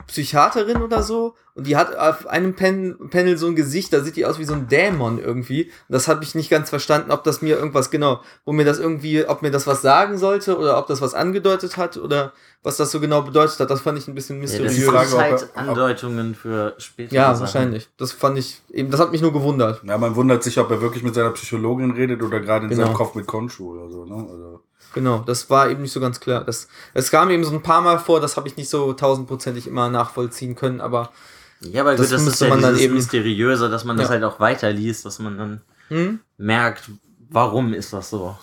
[0.07, 4.15] Psychiaterin oder so Und die hat auf einem Pen Panel so ein Gesicht, da sieht
[4.15, 5.63] die aus wie so ein Dämon irgendwie.
[5.65, 8.77] Und das habe ich nicht ganz verstanden, ob das mir irgendwas genau, wo mir das
[8.77, 12.77] irgendwie, ob mir das was sagen sollte oder ob das was angedeutet hat oder was
[12.77, 13.71] das so genau bedeutet hat.
[13.71, 14.77] Das fand ich ein bisschen Ja, das mysteriös.
[14.77, 17.39] ist Frage, ob er- halt Andeutungen für spätere Ja, Sachen.
[17.41, 17.89] wahrscheinlich.
[17.97, 19.81] Das fand ich eben, das hat mich nur gewundert.
[19.83, 22.85] Ja, man wundert sich, ob er wirklich mit seiner Psychologin redet oder gerade in Genau.
[22.85, 24.05] seinem Kopf mit Konshu oder so.
[24.05, 24.13] Ne?
[24.29, 24.61] Also,
[24.93, 26.43] Genau, das war eben nicht so ganz klar.
[26.43, 29.67] Das, es kam eben so ein paar Mal vor, das habe ich nicht so tausendprozentig
[29.67, 31.11] immer nachvollziehen können, aber
[31.61, 34.07] Ja, aber Das gut, das ist müsste ja man dann eben- Mysteriöse, dass man das
[34.07, 34.11] Ja.
[34.13, 36.19] halt auch weiterliest, dass man dann hm?
[36.37, 36.89] merkt,
[37.29, 38.37] warum ist das so.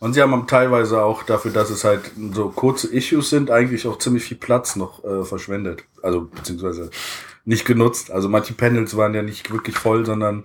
[0.00, 3.98] Und sie haben teilweise auch dafür, dass es halt so kurze Issues sind, eigentlich auch
[3.98, 5.82] ziemlich viel Platz noch äh, verschwendet.
[6.02, 6.90] Also beziehungsweise
[7.44, 8.10] nicht genutzt.
[8.12, 10.44] Also manche Panels waren ja nicht wirklich voll, sondern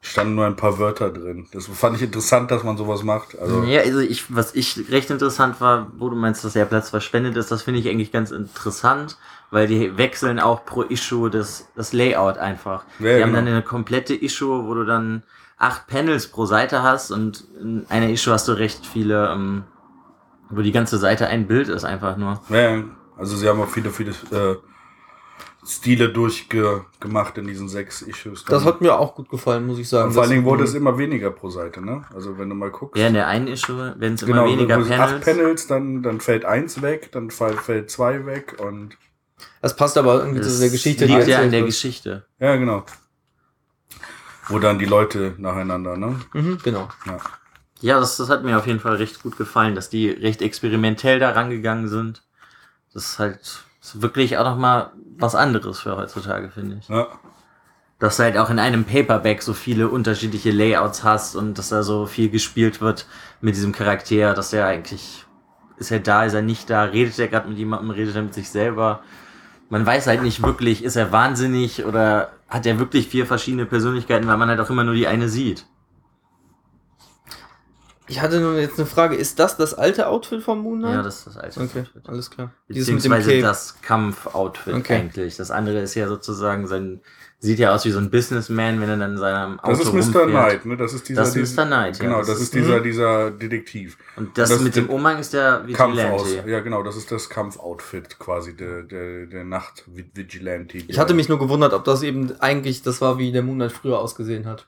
[0.00, 1.46] standen nur ein paar Wörter drin.
[1.52, 3.38] Das fand ich interessant, dass man sowas macht.
[3.38, 6.90] Also Ja, also ich, was ich recht interessant war, wo du meinst, dass der Platz
[6.90, 9.16] verschwendet ist, das finde ich eigentlich ganz interessant,
[9.50, 12.84] weil die wechseln auch pro Issue das, das Layout einfach.
[12.98, 13.44] Ja, die haben genau.
[13.44, 15.22] dann eine komplette Issue, wo du dann
[15.58, 19.64] acht Panels pro Seite hast und in einer Issue hast du recht viele, ähm,
[20.50, 22.40] wo die ganze Seite ein Bild ist einfach nur.
[22.50, 22.84] Ja,
[23.16, 24.56] also sie haben auch viele, viele äh,
[25.66, 28.44] Stile durchgemacht in diesen sechs Issues.
[28.44, 30.08] das hat mir auch gut gefallen, muss ich sagen.
[30.08, 32.04] und vor allen Dingen wurde es immer weniger pro Seite, ne?
[32.14, 33.00] Also wenn du mal guckst.
[33.00, 35.12] Ja, in der einen Issue werden es immer genau, weniger wo es Panels.
[35.12, 38.96] acht Panels, dann, dann fällt eins weg, dann fall- fällt zwei weg und
[39.60, 41.66] Das passt aber irgendwie zu der Geschichte, die liegt ja an der wird.
[41.70, 42.26] Geschichte.
[42.38, 42.84] ja, genau.
[44.48, 46.20] Wo dann die Leute nacheinander, ne?
[46.32, 46.88] Mhm, genau.
[47.06, 47.18] Ja.
[47.80, 51.18] Ja, das, das hat mir auf jeden Fall recht gut gefallen, dass die recht experimentell
[51.18, 52.22] da rangegangen sind.
[52.94, 56.88] Das ist halt ist wirklich auch nochmal was anderes für heutzutage, finde ich.
[56.88, 57.08] ja.
[57.98, 61.82] Dass du halt auch in einem Paperback so viele unterschiedliche Layouts hast und dass da
[61.82, 63.06] so viel gespielt wird
[63.40, 65.24] mit diesem Charakter, dass der eigentlich,
[65.78, 68.34] ist er da, ist er nicht da, redet er gerade mit jemandem, redet er mit
[68.34, 69.00] sich selber.
[69.70, 74.28] Man weiß halt nicht wirklich, ist er wahnsinnig oder hat er wirklich vier verschiedene Persönlichkeiten,
[74.28, 75.64] weil man halt auch immer nur die eine sieht.
[78.08, 80.94] Ich hatte nur jetzt eine Frage, ist das das alte Outfit von Moon Knight?
[80.94, 82.08] Ja, das ist das alte Okay, Outfit.
[82.08, 82.52] alles klar.
[82.68, 84.94] Dieses mit dem Beziehungsweise das Kampfoutfit Okay.
[84.94, 85.36] eigentlich.
[85.36, 87.00] Das andere ist ja sozusagen sein,
[87.40, 89.92] sieht ja aus wie so ein Businessman, wenn er dann in seinem Auto Das ist
[89.92, 90.20] Mr.
[90.22, 90.30] rumfährt.
[90.30, 90.76] Knight, ne?
[90.76, 91.20] Das ist dieser.
[91.22, 91.66] Das ist dieser- Mr.
[91.66, 92.04] Knight, ja.
[92.04, 92.82] Genau, Das das, ist- ist dieser, Mhm.
[92.84, 93.98] dieser Detektiv.
[94.16, 96.24] Und das, Das mit dem der Umhang ist der Kampf aus.
[96.26, 96.50] Vigilante.
[96.50, 100.78] Ja, genau, das ist das Kampfoutfit quasi der, der, der Nacht-Vigilante.
[100.78, 103.72] Ich hatte mich nur gewundert, ob das eben eigentlich das war, wie der Moon Knight
[103.72, 104.66] früher ausgesehen hat.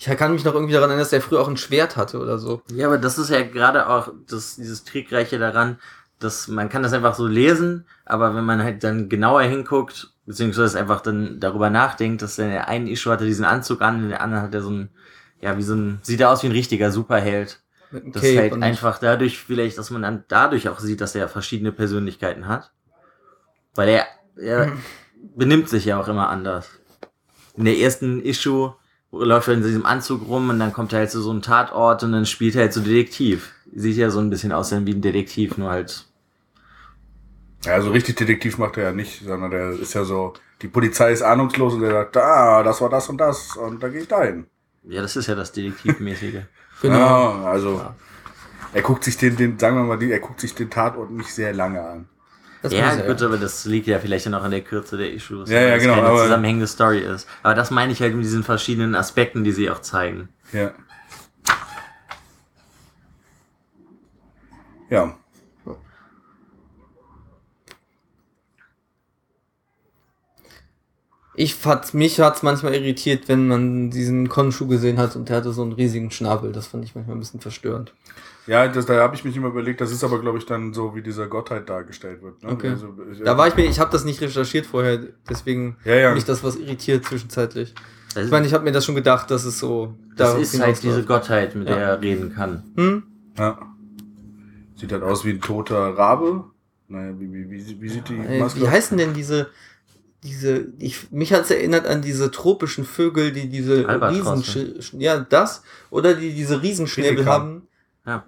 [0.00, 2.38] Ich kann mich noch irgendwie daran erinnern, dass der früher auch ein Schwert hatte oder
[2.38, 2.62] so.
[2.72, 5.78] Ja, aber das ist ja gerade auch das, dieses Trickreiche daran,
[6.20, 10.78] dass man kann das einfach so lesen, aber wenn man halt dann genauer hinguckt, beziehungsweise
[10.78, 14.44] einfach dann darüber nachdenkt, dass der einen Issue hatte diesen Anzug an, in der anderen
[14.44, 14.90] hat er so ein,
[15.40, 17.60] ja, wie so ein, sieht er aus wie ein richtiger Superheld.
[17.90, 21.28] Einem Das Cape halt einfach dadurch vielleicht, dass man dann dadurch auch sieht, dass er
[21.28, 22.70] verschiedene Persönlichkeiten hat.
[23.74, 24.06] Weil er,
[24.36, 24.72] er
[25.34, 26.68] benimmt sich ja auch immer anders.
[27.56, 28.76] In der ersten Issue
[29.10, 32.02] läuft er in diesem Anzug rum und dann kommt er halt zu so einem Tatort
[32.02, 33.52] und dann spielt er halt so Detektiv.
[33.74, 36.06] Sieht ja so ein bisschen aus wie ein Detektiv, nur halt.
[37.64, 41.12] Ja, so richtig Detektiv macht er ja nicht, sondern der ist ja so, die Polizei
[41.12, 44.08] ist ahnungslos und der sagt, ah, das war das und das und da gehe ich
[44.08, 44.46] dahin.
[44.84, 46.42] Ja, das ist ja das Detektivmäßige.
[46.80, 46.96] Genau.
[46.96, 47.80] Ja, also
[48.72, 51.34] er guckt sich den, den, sagen wir mal, die, er guckt sich den Tatort nicht
[51.34, 52.08] sehr lange an.
[52.60, 55.48] Das ja, gut, aber das liegt ja vielleicht auch an der Kürze der Issues.
[55.48, 57.28] Ja, weil ja, das genau, keine aber- zusammenhängende Story ist.
[57.42, 60.28] Aber das meine ich halt mit diesen verschiedenen Aspekten, die sie auch zeigen.
[60.52, 60.72] Ja.
[64.90, 65.14] Ja.
[71.34, 75.52] Ich fand, mich hat's manchmal irritiert, wenn man diesen Konshu gesehen hat und der hatte
[75.52, 76.50] so einen riesigen Schnabel.
[76.50, 77.92] Das fand ich manchmal ein bisschen verstörend.
[78.48, 80.94] Ja, das, da habe ich mich immer überlegt, das ist aber, glaube ich, dann so,
[80.94, 82.42] wie dieser Gottheit dargestellt wird.
[82.42, 82.50] Ne?
[82.50, 82.70] Okay.
[82.70, 86.14] Also, ich- Da war ich mir, ich habe das nicht recherchiert vorher, deswegen Ja, ja.
[86.14, 87.74] mich das was irritiert zwischenzeitlich.
[88.14, 90.82] Das, Ich meine, ich habe mir das schon gedacht, dass es so das ist halt
[90.82, 91.04] diese.
[91.04, 91.74] Gottheit, mit Ja.
[91.76, 92.64] der er reden kann.
[92.74, 93.02] Hm?
[93.36, 93.58] Ja.
[94.76, 96.44] Sieht halt aus wie ein toter Rabe.
[96.88, 99.48] Naja, wie, wie, wie, wie sieht die Äh, Maske Wie heißen denn diese,
[100.24, 103.86] diese, ich, mich hat's erinnert an diese tropischen Vögel, die diese.
[103.86, 107.62] Riesen, ja, das, oder die diese Riesenschnäbel haben.
[108.06, 108.24] Ja.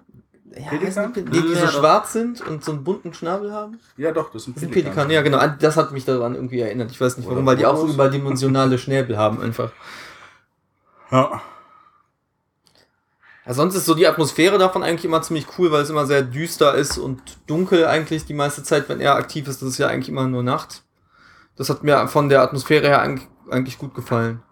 [0.53, 0.87] Ja, Pelikan?
[0.87, 1.71] heißen die, die, Ja, so doch.
[1.79, 3.79] schwarz sind und so einen bunten Schnabel haben?
[3.97, 4.93] Ja, doch, das ist ein Das sind Pelikan.
[4.93, 5.37] Pelikan, ja genau.
[5.37, 6.91] An- Das hat mich daran irgendwie erinnert.
[6.91, 9.71] Ich weiß nicht Oder warum, weil die auch so überdimensionale Schnäbel haben einfach.
[11.09, 11.41] Ja.
[13.45, 16.21] Ja, sonst ist so die Atmosphäre davon eigentlich immer ziemlich cool, weil es immer sehr
[16.21, 19.61] düster ist und dunkel eigentlich die meiste Zeit, wenn er aktiv ist.
[19.61, 20.83] Das ist ja eigentlich immer nur Nacht.
[21.55, 24.43] Das hat mir von der Atmosphäre her eigentlich gut gefallen.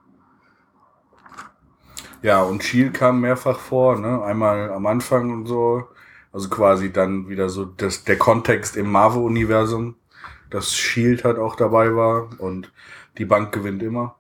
[2.22, 4.22] Ja, und Shield kam mehrfach vor, ne?
[4.24, 5.88] Einmal am Anfang und so.
[6.32, 9.96] Also quasi dann wieder so das, der Kontext im Marvel-Universum.
[10.52, 12.72] dass Shield halt auch dabei war und
[13.20, 14.16] die Bank gewinnt immer.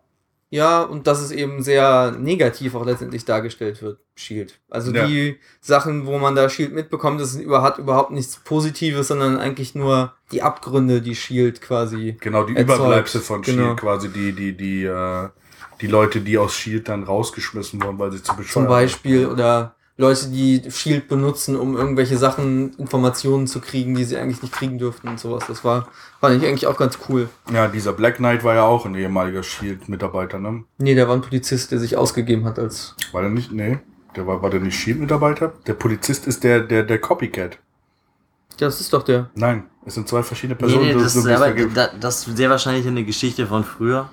[0.51, 4.59] Ja, und dass es eben sehr negativ auch letztendlich dargestellt wird, Shield.
[4.69, 5.07] Also Ja.
[5.07, 10.13] die Sachen, wo man da Shield mitbekommt, das hat überhaupt nichts Positives, sondern eigentlich nur
[10.31, 12.17] die Abgründe, die Shield quasi.
[12.19, 13.63] Genau, die Erzeugt, Überbleibsel von genau.
[13.69, 15.29] Shield, quasi die, die, die, äh,
[15.81, 19.75] die Leute, die aus Shield dann rausgeschmissen wurden, weil sie zu bescheuert Zum Beispiel oder
[19.97, 24.77] Leute, die Shield benutzen, um irgendwelche Sachen, Informationen zu kriegen, die sie eigentlich nicht kriegen
[24.77, 25.43] dürften und sowas.
[25.47, 25.89] Das war,
[26.21, 27.27] fand ich eigentlich auch ganz cool.
[27.53, 30.63] Ja, dieser Black Knight war ja auch ein ehemaliger Shield-Mitarbeiter, ne?
[30.77, 32.95] Nee, der war ein Polizist, der sich ausgegeben hat als.
[33.11, 33.51] War der nicht?
[33.51, 33.79] Nee.
[34.15, 35.53] Der war, war der nicht Shield-Mitarbeiter?
[35.67, 37.57] Der Polizist ist der, der, der Copycat.
[38.57, 39.29] Ja, das ist doch der.
[39.35, 40.87] Nein, es sind zwei verschiedene Nee, Personen.
[40.87, 44.09] nee, du- das, ist aber, da, das ist sehr wahrscheinlich eine Geschichte von früher.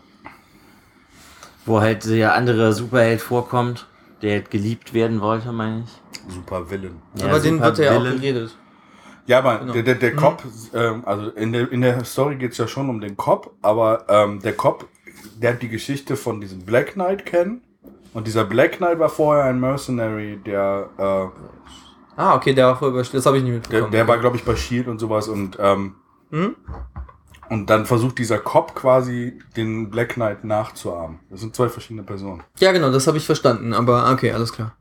[1.66, 3.86] Wo halt der andere Superheld vorkommt,
[4.22, 6.32] der halt geliebt werden wollte, meine ich.
[6.34, 7.02] Super Villain.
[7.14, 8.56] Ja, Aber den wird ja auch geredet.
[9.26, 9.72] Ja, aber Genau.
[9.72, 13.00] der, der, der Cop, ähm, also in der, in der Story geht's ja schon um
[13.00, 14.86] den Cop, aber ähm, der Cop,
[15.42, 17.60] der hat die Geschichte von diesem Black Knight kennen.
[18.14, 21.26] Und dieser Black Knight war vorher ein Mercenary, der, äh,
[22.18, 23.18] Ah, okay, der war voll überstellt.
[23.18, 23.92] Das habe ich nicht der, mitbekommen.
[23.92, 25.96] der war, glaube ich, bei Shield und sowas und, ähm,
[26.30, 26.54] Hm?
[27.50, 31.20] Und dann versucht dieser Cop quasi den Black Knight nachzuahmen.
[31.30, 32.42] Das sind zwei verschiedene Personen.
[32.58, 33.72] Ja, genau, das habe ich verstanden.
[33.72, 34.72] Aber okay, alles klar.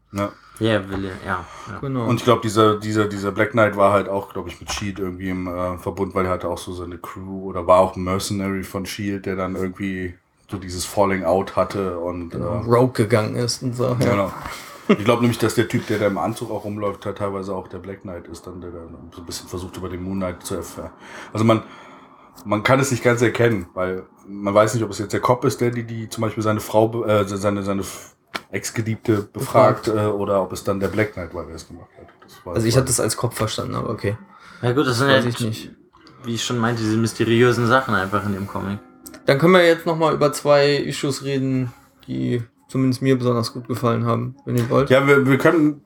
[0.59, 1.45] Ja, Wille, ja.
[1.67, 1.79] ja.
[1.79, 2.05] Genau.
[2.05, 4.99] Und ich glaube, dieser, dieser, dieser Black Knight war halt auch, glaube ich, mit Shield
[4.99, 8.03] irgendwie im äh, Verbund, weil er hatte auch so seine Crew oder war auch ein
[8.03, 10.15] Mercenary von Shield, der dann irgendwie
[10.49, 13.85] so dieses Falling Out hatte und äh, Rogue gegangen ist und so.
[13.85, 13.93] Ja.
[13.95, 14.31] genau.
[14.87, 17.67] Ich glaube nämlich, dass der Typ, der da im Anzug auch rumläuft, halt teilweise auch
[17.67, 18.79] der Black Knight ist, dann der da
[19.11, 20.91] so ein bisschen versucht über den Moon Knight zu erfahren.
[21.33, 21.63] Also man,
[22.43, 25.45] man kann es nicht ganz erkennen, weil man weiß nicht, ob es jetzt der Cop
[25.45, 27.83] ist, der die, die zum Beispiel seine Frau, be- äh, seine, seine
[28.51, 32.07] Ex-Geliebte befragt, äh, oder ob es dann der Black Knight war, der es gemacht hat.
[32.53, 34.17] Also ich hatte das als Kopf verstanden, aber okay.
[34.61, 35.71] Ja gut, das sind halt, ich nicht.
[36.23, 38.79] wie ich schon meinte, diese mysteriösen Sachen einfach in dem Comic.
[39.25, 41.71] Dann können wir jetzt nochmal über zwei Issues reden,
[42.07, 44.89] die zumindest mir besonders gut gefallen haben, wenn ihr wollt.
[44.89, 45.81] Ja, wir, wir können,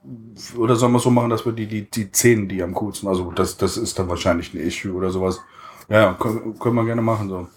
[0.57, 3.07] oder sollen wir es so machen, dass wir die, die, die Szenen, die am coolsten,
[3.07, 5.41] also das, das ist dann wahrscheinlich ein Issue oder sowas.
[5.89, 7.47] Ja, ja, können, können wir gerne machen, so.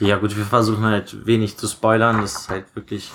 [0.00, 2.20] Ja gut, wir versuchen halt wenig zu spoilern.
[2.20, 3.12] Das ist halt wirklich,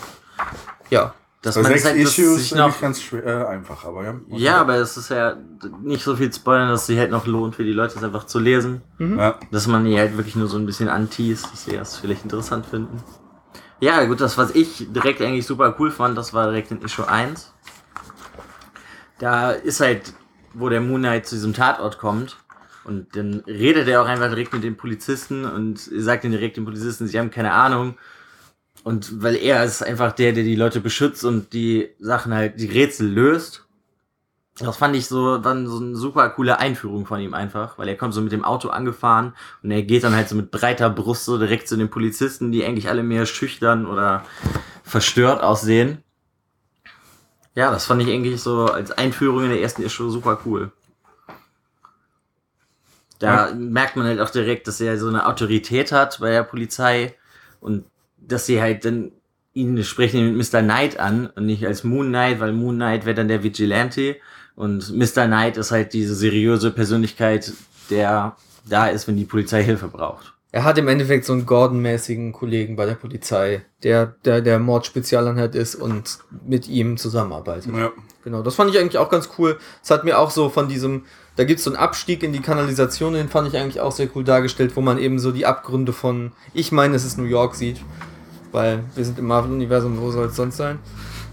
[0.90, 1.14] Ja.
[1.42, 3.46] dass Bei man sechs es halt dass Issues sich ist noch nicht ganz schwer, äh,
[3.48, 4.14] einfach, aber ja.
[4.30, 5.36] Ja, aber es ist ja
[5.82, 8.26] nicht so viel spoilern, dass es sich halt noch lohnt für die Leute, es einfach
[8.26, 8.82] zu lesen.
[9.00, 12.24] Ja, Dass man die halt wirklich nur so ein bisschen anteast, dass sie das vielleicht
[12.24, 13.04] interessant finden.
[13.82, 17.08] Ja, gut, das, was ich direkt eigentlich super cool fand, das war direkt in Issue
[17.08, 17.54] 1.
[19.20, 20.14] Da ist halt,
[20.54, 22.38] wo der Moon Knight zu diesem Tatort kommt.
[22.84, 26.66] Und dann redet er auch einfach direkt mit den Polizisten und sagt dann direkt den
[26.66, 27.98] Polizisten, sie haben keine Ahnung.
[28.84, 32.68] Und weil er ist einfach der, der die Leute beschützt und die Sachen halt, die
[32.68, 33.66] Rätsel löst.
[34.58, 37.96] Das fand ich so, dann so eine super coole Einführung von ihm einfach, weil er
[37.96, 41.26] kommt so mit dem Auto angefahren und er geht dann halt so mit breiter Brust
[41.26, 44.26] so direkt zu den Polizisten, die eigentlich alle mehr schüchtern oder
[44.84, 46.04] verstört aussehen.
[47.56, 50.72] Ja, das fand ich eigentlich so als Einführung in der ersten Issue super cool.
[53.20, 57.16] Da merkt man halt auch direkt, dass er so eine Autorität hat bei der Polizei
[57.60, 57.84] und
[58.18, 59.12] dass sie halt dann
[59.54, 60.62] ihn sprechen mit Mr.
[60.62, 64.16] Knight an und nicht als Moon Knight, weil Moon Knight wäre dann der Vigilante
[64.56, 65.26] und Mr.
[65.26, 67.54] Knight ist halt diese seriöse Persönlichkeit,
[67.90, 68.36] der
[68.68, 70.34] da ist, wenn die Polizei Hilfe braucht.
[70.52, 75.56] Er hat im Endeffekt so einen Gordon-mäßigen Kollegen bei der Polizei, der der, der Mordspezialeinheit
[75.56, 77.74] ist und mit ihm zusammenarbeitet.
[77.76, 77.92] ja.
[78.24, 79.58] Genau, das fand ich eigentlich auch ganz cool.
[79.82, 81.06] Es hat mir auch so von diesem,
[81.36, 84.24] da gibt's so einen Abstieg in die Kanalisation, den fand ich eigentlich auch sehr cool
[84.24, 87.80] dargestellt, wo man eben so die Abgründe von, ich meine, es ist New York sieht,
[88.52, 90.80] weil wir sind im Marvel-Universum, wo soll es sonst sein?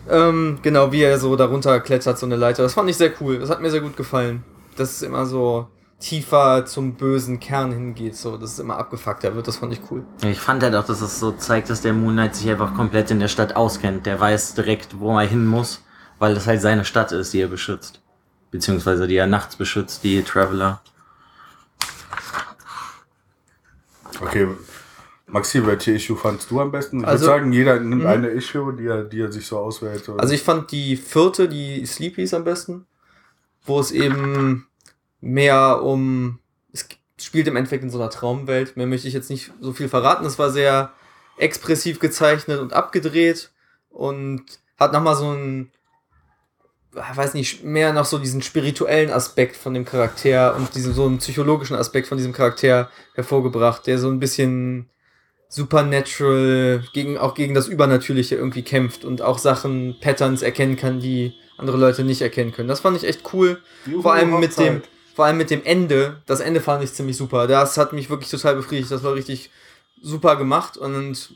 [0.08, 2.62] Ähm, genau, wie er so darunter klettert, so eine Leiter.
[2.62, 3.38] Das fand ich sehr cool.
[3.38, 4.44] Das hat mir sehr gut gefallen.
[4.76, 5.66] Dass es immer so
[5.98, 9.48] tiefer zum bösen Kern hingeht, so, dass es immer abgefuckter wird.
[9.48, 10.04] Das fand ich cool.
[10.22, 13.10] Ich fand halt auch, dass es so zeigt, dass der Moon Knight sich einfach komplett
[13.10, 14.06] in der Stadt auskennt.
[14.06, 15.82] Der weiß direkt, wo er hin muss,
[16.18, 18.00] weil das halt seine Stadt ist, die er beschützt.
[18.50, 20.80] Beziehungsweise die er nachts beschützt, die Traveler.
[24.20, 24.48] Okay.
[25.26, 27.00] Maxi, welche Issue fandst du am besten?
[27.00, 28.08] Ich Also- würde sagen, jeder nimmt Mhm.
[28.08, 30.04] eine Issue, die er, die er sich so auswählt.
[30.04, 30.16] So.
[30.16, 32.86] Also ich fand die vierte, die Sleepies am besten,
[33.64, 34.68] wo es eben
[35.20, 36.38] mehr um,
[36.72, 36.86] es
[37.20, 40.24] spielt im Endeffekt in so einer Traumwelt, mehr möchte ich jetzt nicht so viel verraten,
[40.24, 40.92] es war sehr
[41.38, 43.50] expressiv gezeichnet und abgedreht
[43.90, 44.44] und
[44.78, 45.72] hat nochmal so einen,
[46.96, 51.18] weiß nicht, mehr noch so diesen spirituellen Aspekt von dem Charakter und diesen so einen
[51.18, 54.88] psychologischen Aspekt von diesem Charakter hervorgebracht, der so ein bisschen
[55.48, 61.34] supernatural, gegen, auch gegen das Übernatürliche irgendwie kämpft und auch Sachen, Patterns erkennen kann, die
[61.56, 62.68] andere Leute nicht erkennen können.
[62.68, 63.60] Das fand ich echt cool.
[63.86, 64.82] Juhu, Vor allem mit dem,
[65.14, 67.46] vor allem mit dem Ende, das Ende fand ich ziemlich super.
[67.46, 68.90] Das hat mich wirklich total befriedigt.
[68.90, 69.50] Das war richtig
[70.02, 71.34] super gemacht und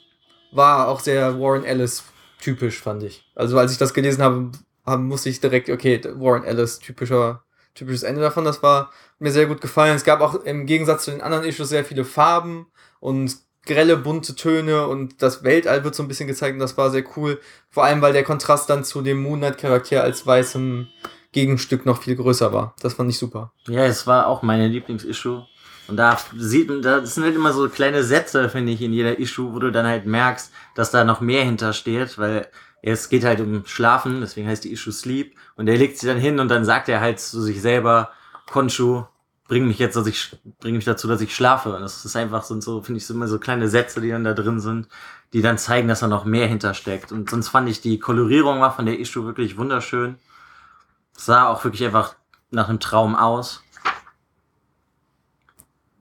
[0.52, 2.04] war auch sehr Warren Ellis
[2.40, 3.24] typisch, fand ich.
[3.34, 4.50] Also als ich das gelesen habe,
[4.90, 8.44] haben, musste ich direkt, okay, Warren Ellis, typischer, typisches Ende davon.
[8.44, 9.96] Das war mir sehr gut gefallen.
[9.96, 12.66] Es gab auch im Gegensatz zu den anderen Issues sehr viele Farben
[13.00, 16.90] und grelle, bunte Töne und das Weltall wird so ein bisschen gezeigt und das war
[16.90, 17.40] sehr cool.
[17.68, 20.88] Vor allem, weil der Kontrast dann zu dem Moonlight-Charakter als weißem
[21.32, 22.74] Gegenstück noch viel größer war.
[22.80, 23.52] Das fand ich super.
[23.68, 25.46] Ja, es war auch meine Lieblingsissue.
[25.88, 29.18] Und da sieht man, da sind halt immer so kleine Sätze, finde ich, in jeder
[29.18, 32.46] Issue, wo du dann halt merkst, dass da noch mehr hintersteht, weil
[32.82, 35.36] es geht halt um Schlafen, deswegen heißt die Issue Sleep.
[35.56, 38.10] Und er legt sich dann hin und dann sagt er halt zu sich selber,
[38.50, 39.04] Konshu,
[39.48, 41.74] bring mich jetzt, dass ich, bring mich dazu, dass ich schlafe.
[41.74, 44.24] Und das ist einfach, sind so, finde ich, so immer so kleine Sätze, die dann
[44.24, 44.88] da drin sind,
[45.32, 47.12] die dann zeigen, dass da noch mehr hintersteckt.
[47.12, 50.16] Und sonst fand ich die Kolorierung war von der Issue wirklich wunderschön
[51.20, 52.14] sah auch wirklich einfach
[52.50, 53.62] nach einem Traum aus.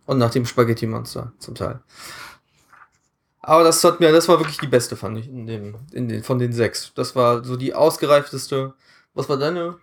[0.05, 1.81] Und nach dem Spaghetti-Monster zum Teil.
[3.41, 6.23] Aber das hat mir, das war wirklich die beste, fand ich, in den, in den,
[6.23, 6.91] von den sechs.
[6.95, 8.73] Das war so die ausgereifteste.
[9.13, 9.77] Was war deine?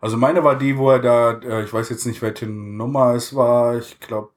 [0.00, 3.34] Also meine war die, wo er da, äh, ich weiß jetzt nicht, welche Nummer es
[3.34, 4.30] war, ich glaube.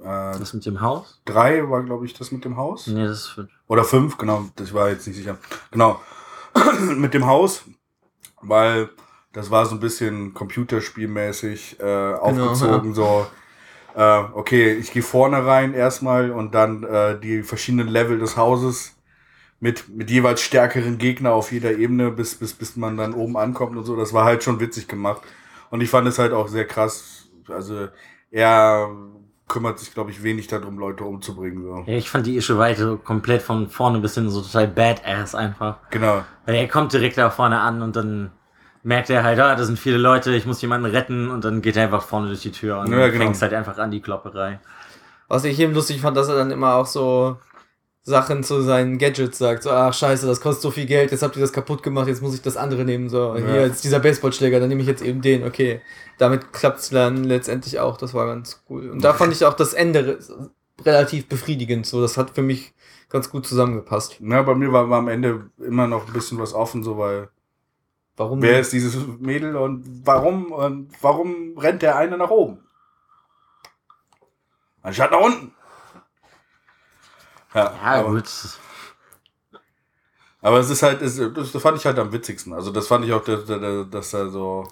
[0.00, 1.20] Äh, das mit dem Haus?
[1.24, 2.86] Drei war, glaube ich, das mit dem Haus.
[2.86, 3.50] Nee, das ist fünf.
[3.68, 5.38] Oder fünf, genau, das war jetzt nicht sicher.
[5.70, 6.00] Genau.
[6.96, 7.64] mit dem Haus,
[8.40, 8.90] weil
[9.32, 13.24] das war so ein bisschen computerspielmäßig äh, aufgezogen, genau, ja.
[13.24, 13.26] so.
[13.94, 18.96] Äh, okay, ich gehe vorne rein erstmal und dann äh, die verschiedenen Level des Hauses
[19.60, 23.76] mit, mit jeweils stärkeren Gegner auf jeder Ebene, bis, bis, bis man dann oben ankommt
[23.76, 23.96] und so.
[23.96, 25.22] Das war halt schon witzig gemacht.
[25.70, 27.28] Und ich fand es halt auch sehr krass.
[27.48, 27.88] Also
[28.30, 28.90] er
[29.46, 31.62] kümmert sich, glaube ich, wenig darum, Leute umzubringen.
[31.62, 31.84] So.
[31.86, 35.78] Ja, ich fand die Ische Weite komplett von vorne bis hin so total badass einfach.
[35.90, 36.24] Genau.
[36.46, 38.32] Weil er kommt direkt da vorne an und dann
[38.82, 41.76] merkt er halt, ah, da sind viele Leute, ich muss jemanden retten und dann geht
[41.76, 43.24] er einfach vorne durch die Tür und ja, genau.
[43.24, 44.60] fängt halt einfach an, die Klopperei.
[45.28, 47.38] Was ich eben lustig fand, dass er dann immer auch so
[48.04, 51.36] Sachen zu seinen Gadgets sagt, so, ach scheiße, das kostet so viel Geld, jetzt habt
[51.36, 53.46] ihr das kaputt gemacht, jetzt muss ich das andere nehmen, so, ja.
[53.46, 55.80] hier ist dieser Baseballschläger, dann nehme ich jetzt eben den, okay.
[56.18, 58.90] Damit klappt's dann letztendlich auch, das war ganz cool.
[58.90, 60.18] Und da fand ich auch das Ende
[60.84, 62.74] relativ befriedigend, so, das hat für mich
[63.08, 64.18] ganz gut zusammengepasst.
[64.20, 67.28] Ja, bei mir war, war am Ende immer noch ein bisschen was offen, so, weil
[68.22, 68.40] Warum?
[68.40, 72.58] Wer ist dieses Mädel und warum und warum rennt der eine nach oben?
[74.82, 75.52] Anstatt nach unten.
[77.52, 78.30] Ja, ja aber, gut.
[80.40, 82.52] Aber es ist halt, es, das fand ich halt am witzigsten.
[82.52, 83.44] Also das fand ich auch, dass,
[83.90, 84.68] dass er so,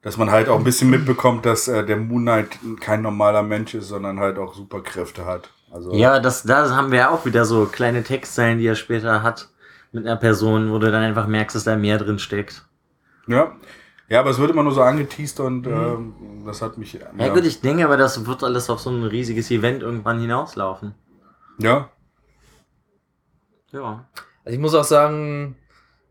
[0.00, 3.74] dass man halt auch ein bisschen mitbekommt, dass äh, der Moon Knight kein normaler Mensch
[3.74, 5.50] ist, sondern halt auch Superkräfte hat.
[5.70, 9.22] Also ja, das, da haben wir ja auch wieder so kleine Textzeilen, die er später
[9.22, 9.50] hat
[9.92, 12.64] mit einer Person, wo du dann einfach merkst, dass da mehr drin steckt.
[13.30, 13.56] Ja.
[14.08, 16.42] Ja, aber es wird immer nur so angeteased und mhm.
[16.42, 16.94] äh, das hat mich.
[16.94, 20.20] Ja, ja, gut, ich denke aber, das wird alles auf so ein riesiges Event irgendwann
[20.20, 20.94] hinauslaufen.
[21.58, 21.90] Ja.
[23.70, 24.08] Ja.
[24.44, 25.54] Also ich muss auch sagen,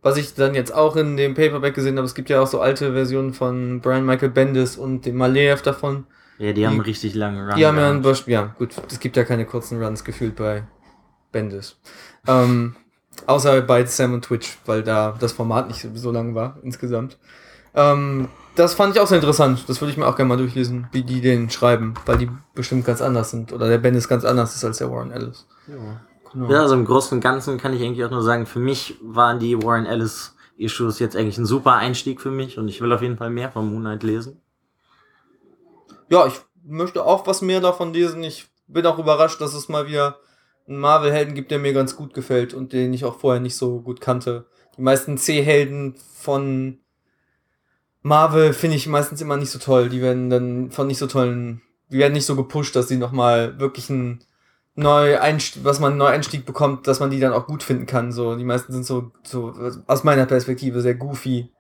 [0.02, 2.62] was ich dann jetzt auch in dem Paperback gesehen habe, es gibt ja auch so
[2.62, 6.06] alte Versionen von Brian Michael Bendis und dem Maleev davon.
[6.38, 7.56] Ja, die, die haben richtig lange Runs.
[7.56, 10.64] Die haben ja, einen, ja, gut, es gibt ja keine kurzen Runs gefühlt bei
[11.34, 11.78] Bendis.
[12.28, 12.78] ähm,
[13.28, 17.18] Außer bei Sam und Twitch, weil da das Format nicht so lang war insgesamt.
[17.74, 19.64] Ähm, das fand ich auch sehr interessant.
[19.68, 22.86] Das würde ich mir auch gerne mal durchlesen, wie die den schreiben, weil die bestimmt
[22.86, 23.54] ganz anders sind.
[23.54, 25.48] Oder der Ben ist ganz anders ist als der Warren Ellis.
[25.68, 26.02] Ja.
[26.34, 26.52] Genau.
[26.52, 29.40] ja, also im Großen und Ganzen kann ich eigentlich auch nur sagen, für mich waren
[29.40, 33.02] die Warren Ellis Issues jetzt eigentlich ein super Einstieg für mich und ich will auf
[33.02, 34.42] jeden Fall mehr von Moonlight lesen.
[36.10, 38.24] Ja, ich möchte auch was mehr davon lesen.
[38.24, 40.18] Ich bin auch überrascht, dass es mal wieder
[40.70, 43.82] einen Marvel-Helden gibt, der mir ganz gut gefällt und den ich auch vorher nicht so
[43.82, 44.46] gut kannte.
[44.78, 46.78] Die meisten C-Helden von
[48.02, 49.90] Marvel finde ich meistens immer nicht so toll.
[49.90, 53.60] Die werden dann von nicht so tollen, die werden nicht so gepusht, dass sie nochmal
[53.60, 54.24] wirklich ein
[54.76, 58.12] neu Einstieg, was man einen Neueinstieg bekommt, dass man die dann auch gut finden kann.
[58.12, 59.54] So, die meisten sind so, so
[59.88, 61.52] aus meiner Perspektive sehr goofy.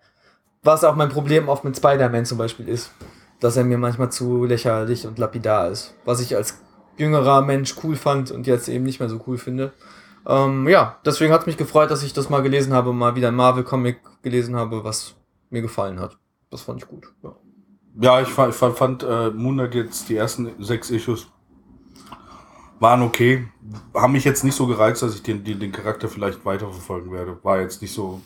[0.63, 2.91] Was auch mein Problem oft mit Spider-Man zum Beispiel ist,
[3.39, 5.95] dass er mir manchmal zu lächerlich und lapidar ist.
[6.05, 6.59] Was ich als
[6.99, 9.73] jüngerer Mensch cool fand und jetzt eben nicht mehr so cool finde.
[10.27, 13.29] Ähm, ja, deswegen hat es mich gefreut, dass ich das mal gelesen habe, mal wieder
[13.29, 15.15] ein Marvel-Comic gelesen habe, was
[15.49, 16.17] mir gefallen hat.
[16.49, 17.11] Das fand ich gut.
[17.23, 17.35] Ja,
[17.99, 21.27] ja ich fand, ich fand, fand äh, Moonlight jetzt die ersten sechs Issues
[22.79, 23.47] waren okay.
[23.93, 27.37] Haben mich jetzt nicht so gereizt, dass ich den, den, den Charakter vielleicht weiterverfolgen werde.
[27.43, 28.21] War jetzt nicht so,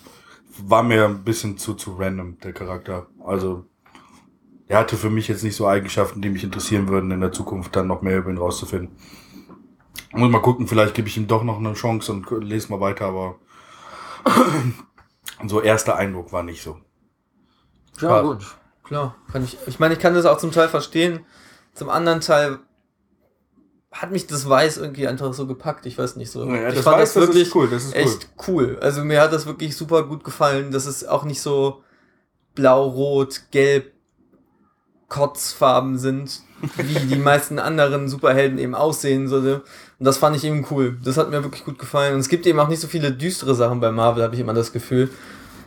[0.63, 3.07] war mir ein bisschen zu, zu random, der Charakter.
[3.25, 3.65] Also
[4.67, 7.75] er hatte für mich jetzt nicht so Eigenschaften, die mich interessieren würden, in der Zukunft
[7.75, 8.95] dann noch mehr über ihn rauszufinden.
[10.13, 13.05] Muss mal gucken, vielleicht gebe ich ihm doch noch eine Chance und lese mal weiter,
[13.05, 13.35] aber
[15.47, 16.77] so erster Eindruck war nicht so.
[17.99, 18.45] Ja, gut.
[18.83, 19.15] klar.
[19.31, 21.25] Kann ich, ich meine, ich kann das auch zum Teil verstehen.
[21.73, 22.59] Zum anderen Teil
[23.91, 25.85] hat mich das Weiß irgendwie einfach so gepackt.
[25.85, 26.45] Ich weiß nicht so.
[26.45, 28.01] Ja, ich das fand Weiß, das ist cool, das ist cool.
[28.01, 28.77] echt cool.
[28.81, 30.71] Also mir hat das wirklich super gut gefallen.
[30.71, 31.83] Das ist auch nicht so
[32.55, 33.92] blau, rot, gelb,
[35.13, 36.41] Kotzfarben sind,
[36.77, 39.61] wie die meisten anderen Superhelden eben aussehen sollte.
[39.99, 40.97] Und das fand ich eben cool.
[41.03, 42.15] Das hat mir wirklich gut gefallen.
[42.15, 44.55] Und es gibt eben auch nicht so viele düstere Sachen bei Marvel, habe ich immer
[44.55, 45.11] das Gefühl.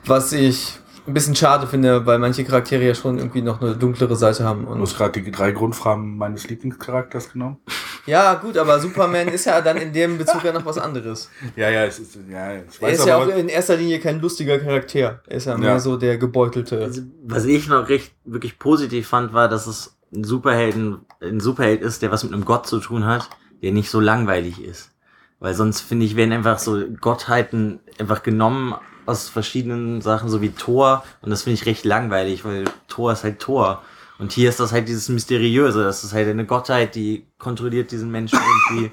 [0.04, 4.16] Was ich ein bisschen schade finde, weil manche Charaktere ja schon irgendwie noch eine dunklere
[4.16, 4.64] Seite haben.
[4.64, 7.58] Du Und hast gerade die drei Grundfarben meines Lieblingscharakters genommen.
[8.06, 11.30] Ja, gut, aber Superman ist ja dann in dem Bezug ja noch was anderes.
[11.56, 14.20] Ja, ja, es ist, ja, ich Er weiß ist ja auch in erster Linie kein
[14.20, 15.20] lustiger Charakter.
[15.26, 15.78] Er ist ja mehr Ja.
[15.78, 16.82] so der gebeutelte.
[16.82, 21.82] Also, was ich noch recht wirklich positiv fand, war, dass es ein Superhelden, ein Superheld
[21.82, 23.28] ist, der was mit einem Gott zu tun hat,
[23.62, 24.90] der nicht so langweilig ist.
[25.38, 30.50] Weil sonst finde ich, werden einfach so Gottheiten einfach genommen aus verschiedenen Sachen, so wie
[30.50, 31.04] Thor.
[31.22, 33.82] Und das finde ich recht langweilig, weil Thor ist halt Thor.
[34.18, 35.84] Und hier ist das halt dieses Mysteriöse.
[35.84, 38.38] Das ist halt eine Gottheit, die kontrolliert diesen Menschen
[38.70, 38.90] irgendwie.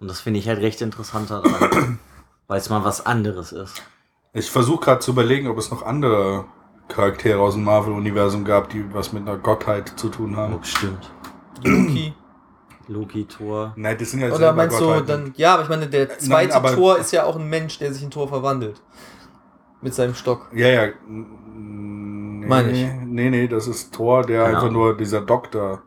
[0.00, 1.98] Und das finde ich halt recht interessant daran.
[2.46, 3.82] Weil es mal was anderes ist.
[4.32, 6.44] ich versuche gerade zu überlegen, ob es noch andere
[6.88, 10.60] Charaktere aus dem Marvel-Universum gab, die was mit einer Gottheit zu tun Oh, haben.
[10.60, 11.10] bestimmt.
[11.64, 12.14] Loki.
[12.88, 13.72] Loki, Thor.
[13.74, 16.72] Nein, das sind ja Oder meinst du dann, ja, aber ich meine, der zweite aber-
[16.74, 18.80] Tor ist ja auch ein Mensch, der sich in Tor verwandelt.
[19.82, 20.48] Mit seinem Stock.
[20.54, 20.88] Ja, ja.
[22.46, 23.06] Nee, Meine ich.
[23.06, 25.82] Nee, nee, das ist Thor, der Keine einfach nur dieser Doktor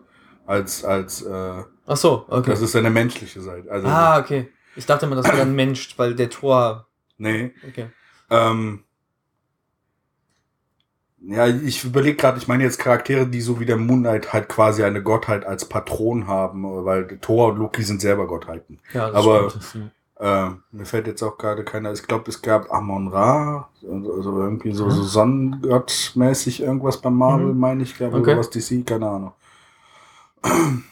[0.45, 2.49] als, als, äh, Ach so, okay.
[2.51, 3.71] das ist seine menschliche Seite.
[3.71, 4.49] Also, ah, okay.
[4.75, 6.87] Ich dachte mal, das wäre ein Mensch, weil der Tor.
[7.17, 7.51] nee.
[7.67, 7.87] Okay.
[8.29, 8.83] Ähm,
[11.21, 14.47] ja, ich überlege gerade, ich meine jetzt Charaktere, die so wie der Moon Knight halt
[14.47, 18.79] quasi eine Gottheit als Patron haben, weil Thor und Loki sind selber Gottheiten.
[18.93, 19.91] Ja, das Aber- stimmt.
[20.19, 21.93] Äh, mir fällt jetzt auch gerade keiner.
[21.93, 27.53] Ich glaube, es gab Amon Ra, also also irgendwie so, so Sonnengottmäßig irgendwas beim Marvel,
[27.53, 27.59] Mhm.
[27.59, 28.31] meine ich, glaube Okay.
[28.31, 28.39] okay.
[28.39, 29.31] was DC, keine Ahnung.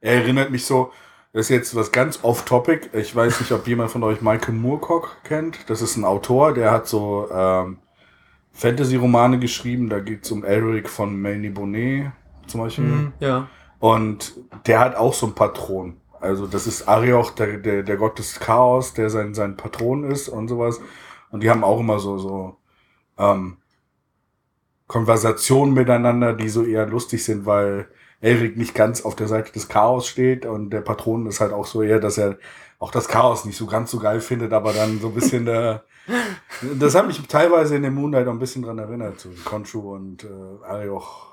[0.00, 0.92] Er erinnert mich so,
[1.32, 2.90] das ist jetzt was ganz off-topic.
[2.94, 5.68] Ich weiß nicht, ob jemand von euch Michael Moorcock kennt.
[5.68, 7.78] Das ist ein Autor, der hat so ähm,
[8.52, 9.88] Fantasy-Romane geschrieben.
[9.90, 12.12] Da geht es um Elric von Melny Bonnet
[12.46, 12.84] zum Beispiel.
[12.84, 13.48] Mhm, ja.
[13.78, 14.34] Und
[14.66, 15.99] der hat auch so einen Patron.
[16.20, 20.28] Also das ist Arioch, der, der, der Gott des Chaos, der sein, sein Patron ist
[20.28, 20.80] und sowas.
[21.30, 22.56] Und die haben auch immer so, so
[23.18, 23.56] ähm,
[24.86, 27.88] Konversationen miteinander, die so eher lustig sind, weil
[28.20, 31.66] Elric nicht ganz auf der Seite des Chaos steht und der Patron ist halt auch
[31.66, 32.38] so eher, dass er
[32.78, 35.84] auch das Chaos nicht so ganz so geil findet, aber dann so ein bisschen der.
[36.78, 40.24] Das hat mich teilweise in dem Moonlight auch ein bisschen dran erinnert, so Khonshu und
[40.24, 41.28] äh, Arioch.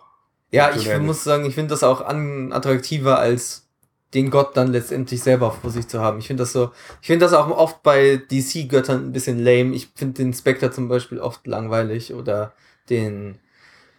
[0.51, 3.66] Ja, ich muss sagen, ich finde das auch an, attraktiver als
[4.13, 6.19] den Gott dann letztendlich selber vor sich zu haben.
[6.19, 9.75] Ich finde das so, ich finde das auch oft bei DC-Göttern ein bisschen lame.
[9.75, 12.53] Ich finde den Spectre zum Beispiel oft langweilig oder
[12.89, 13.37] den,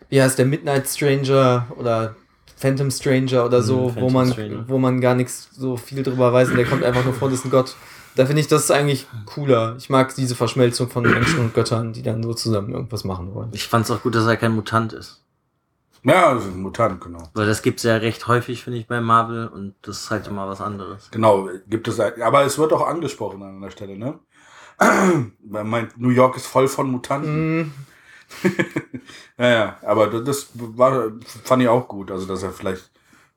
[0.09, 2.17] wie heißt der, Midnight Stranger oder
[2.57, 4.65] Phantom Stranger oder so, Mhm, wo man, Stranger.
[4.67, 7.41] wo man gar nichts so viel drüber weiß und der kommt einfach nur vor, das
[7.41, 7.77] ist ein Gott.
[8.17, 9.77] Da finde ich das eigentlich cooler.
[9.79, 13.51] Ich mag diese Verschmelzung von Menschen und Göttern, die dann so zusammen irgendwas machen wollen.
[13.53, 15.23] Ich fand's auch gut, dass er kein Mutant ist.
[16.05, 17.23] Ja, das ist ein Mutant, genau.
[17.35, 20.49] Weil das gibt's ja recht häufig, finde ich, bei Marvel und das ist halt immer
[20.49, 21.11] was anderes.
[21.11, 24.19] Genau, gibt es, aber es wird auch angesprochen an der Stelle, ne?
[25.43, 27.63] Man meint, New York ist voll von Mutanten.
[27.63, 27.73] Mm,
[29.39, 31.11] Ja, ja, aber das- das war,
[31.45, 32.11] fand ich auch gut.
[32.11, 32.91] Also, dass er vielleicht,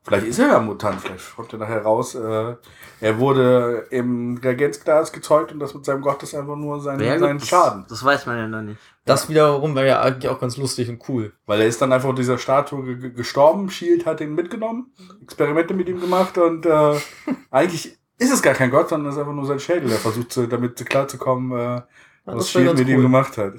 [0.04, 2.16] vielleicht ist er ja ein Mutant, vielleicht kommt er nachher raus.
[2.16, 2.56] Äh,
[3.00, 7.18] er wurde im Reagenzglas gezeugt und das mit seinem Gott ist einfach nur sein, Ja,
[7.18, 7.84] sein gut, Schaden.
[7.84, 8.80] Das, das weiß man ja noch nicht.
[9.06, 11.34] Das wiederum wäre ja eigentlich auch ganz lustig und cool.
[11.48, 14.92] Weil er ist dann einfach dieser Statue ge- ge- gestorben, Shield hat ihn mitgenommen,
[15.24, 17.00] Experimente mit ihm gemacht und äh,
[17.52, 19.92] eigentlich ist es gar kein Gott, sondern es ist einfach nur sein Schädel.
[19.92, 21.86] Er versucht zu, damit klarzukommen, äh, Ja,
[22.26, 23.02] was Shield mit ihm cool.
[23.04, 23.54] gemacht hat.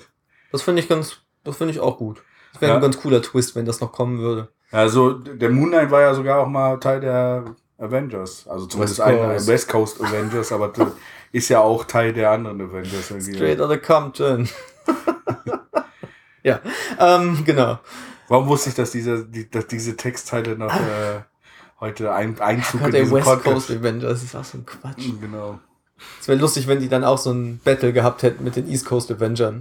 [0.52, 2.22] Das finde ich ganz, das finde ich auch gut.
[2.52, 2.76] Das wäre Ja.
[2.78, 4.48] ein ganz cooler Twist, wenn das noch kommen würde.
[4.70, 7.44] Also der Moon Knight war ja sogar auch mal Teil der
[7.78, 9.48] Avengers, also zumindest West einer Coast.
[9.48, 10.92] West Coast Avengers, aber der
[11.32, 13.12] ist ja auch Teil der anderen Avengers.
[13.20, 14.48] Straight out of Compton.
[16.42, 16.60] ja,
[16.98, 17.78] ähm, genau.
[18.28, 21.22] Warum wusste ich, dass diese, die, dass diese Textteile noch äh,
[21.80, 23.68] heute ein, Einzug Gott, in diesen West Podcast?
[23.68, 25.04] Coast Avengers, das ist auch so ein Quatsch.
[25.20, 25.58] Genau.
[26.20, 28.86] Es wäre lustig, wenn die dann auch so ein Battle gehabt hätten mit den East
[28.86, 29.54] Coast Avengers,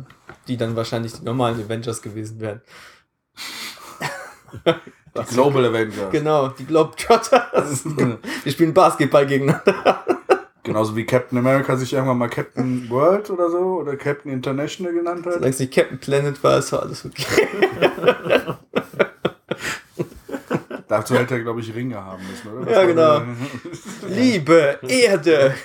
[0.48, 2.62] die dann wahrscheinlich die normalen Avengers gewesen wären.
[4.66, 6.12] Die Global Avengers.
[6.12, 7.50] Genau, die Globetrotter.
[7.54, 10.04] Das ist, wir spielen Basketball gegeneinander.
[10.64, 15.26] Genauso wie Captain America sich irgendwann mal Captain World oder so oder Captain International genannt
[15.26, 15.34] hat.
[15.34, 17.48] Solange es nicht Captain Planet war, ist alles okay.
[20.88, 22.66] Dazu hätte er, glaube ich, Ringe haben müssen, oder?
[22.66, 23.22] Das Ja, war genau.
[24.10, 25.56] Liebe, Erde.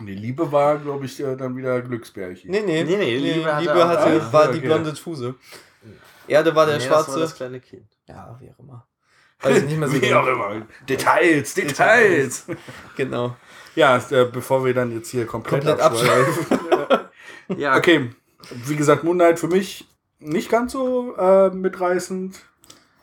[0.00, 2.50] Die Liebe war, glaube ich, äh, dann wieder Glücksbärchen.
[2.50, 2.82] Nee, nee.
[2.82, 4.54] Nee, nee, Liebe Liebe, hatte Liebe auch- hatte, Ah, war okay.
[4.54, 5.36] die blonde Tuse.
[6.26, 7.20] Erde war der Nee, das war schwarze.
[7.20, 7.86] das kleine Kind.
[8.08, 8.86] ja, wie auch immer.
[9.40, 10.50] Weiß ich nicht mehr so Wie auch genau.
[10.50, 10.66] immer.
[10.88, 12.46] Details, Details.
[12.96, 13.36] Genau.
[13.74, 16.58] Ja, äh, bevor wir dann jetzt hier komplett, Komplett abschweifen.
[17.58, 18.10] Ja, okay,
[18.64, 19.86] wie gesagt, Moonlight für mich
[20.18, 22.36] nicht ganz so äh, mitreißend.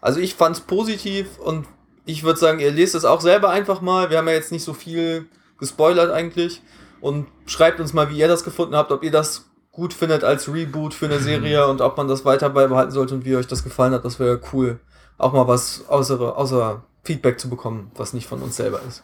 [0.02, 1.68] Also ich fand's positiv und
[2.06, 4.10] ich würde sagen, ihr lest es auch selber einfach mal.
[4.10, 5.28] Wir haben ja jetzt nicht so viel
[5.60, 6.62] gespoilert eigentlich.
[7.00, 10.52] Und schreibt uns mal, wie ihr das gefunden habt, ob ihr das gut findet als
[10.52, 13.64] Reboot für eine Serie und ob man das weiter beibehalten sollte und wie euch das
[13.64, 14.06] gefallen hat.
[14.06, 14.80] Das wäre cool,
[15.18, 19.04] auch mal was außer, außer Feedback zu bekommen, was nicht von uns selber ist.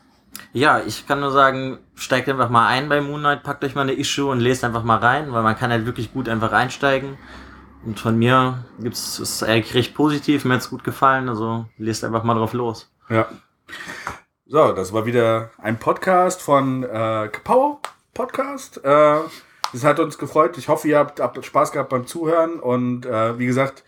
[0.53, 3.93] Ja, ich kann nur sagen, steigt einfach mal ein bei Moonlight, packt euch mal eine
[3.93, 7.17] Issue und lest einfach mal rein, weil man kann halt wirklich gut einfach einsteigen.
[7.85, 12.23] Und von mir gibt's ist eigentlich recht positiv, mir hat's gut gefallen, also lest einfach
[12.23, 12.91] mal drauf los.
[13.09, 13.27] Ja.
[14.45, 17.79] So, das war wieder ein Podcast von äh, Kapow
[18.13, 18.83] Podcast.
[18.83, 19.19] Äh,
[19.73, 20.57] es hat uns gefreut.
[20.57, 22.59] Ich hoffe, ihr habt, habt Spaß gehabt beim Zuhören.
[22.59, 23.83] Und äh, wie gesagt,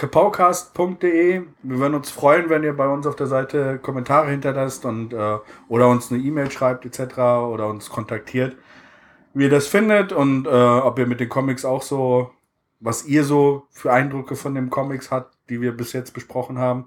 [0.00, 1.42] kapowcast.de.
[1.62, 5.38] Wir würden uns freuen, wenn ihr bei uns auf der Seite Kommentare hinterlasst und äh,
[5.68, 7.18] oder uns eine E-Mail schreibt etc.
[7.18, 8.56] oder uns kontaktiert,
[9.34, 12.30] wie ihr das findet und äh, ob ihr mit den Comics auch so,
[12.80, 16.86] was ihr so für Eindrücke von den Comics habt, die wir bis jetzt besprochen haben.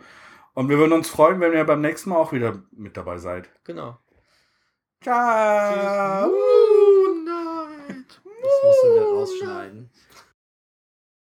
[0.55, 3.47] Und wir würden uns freuen, wenn ihr beim nächsten Mal auch wieder mit dabei seid.
[3.64, 3.97] Genau.
[5.03, 6.32] Ciao!
[8.41, 9.89] Das musst du wieder rausschneiden.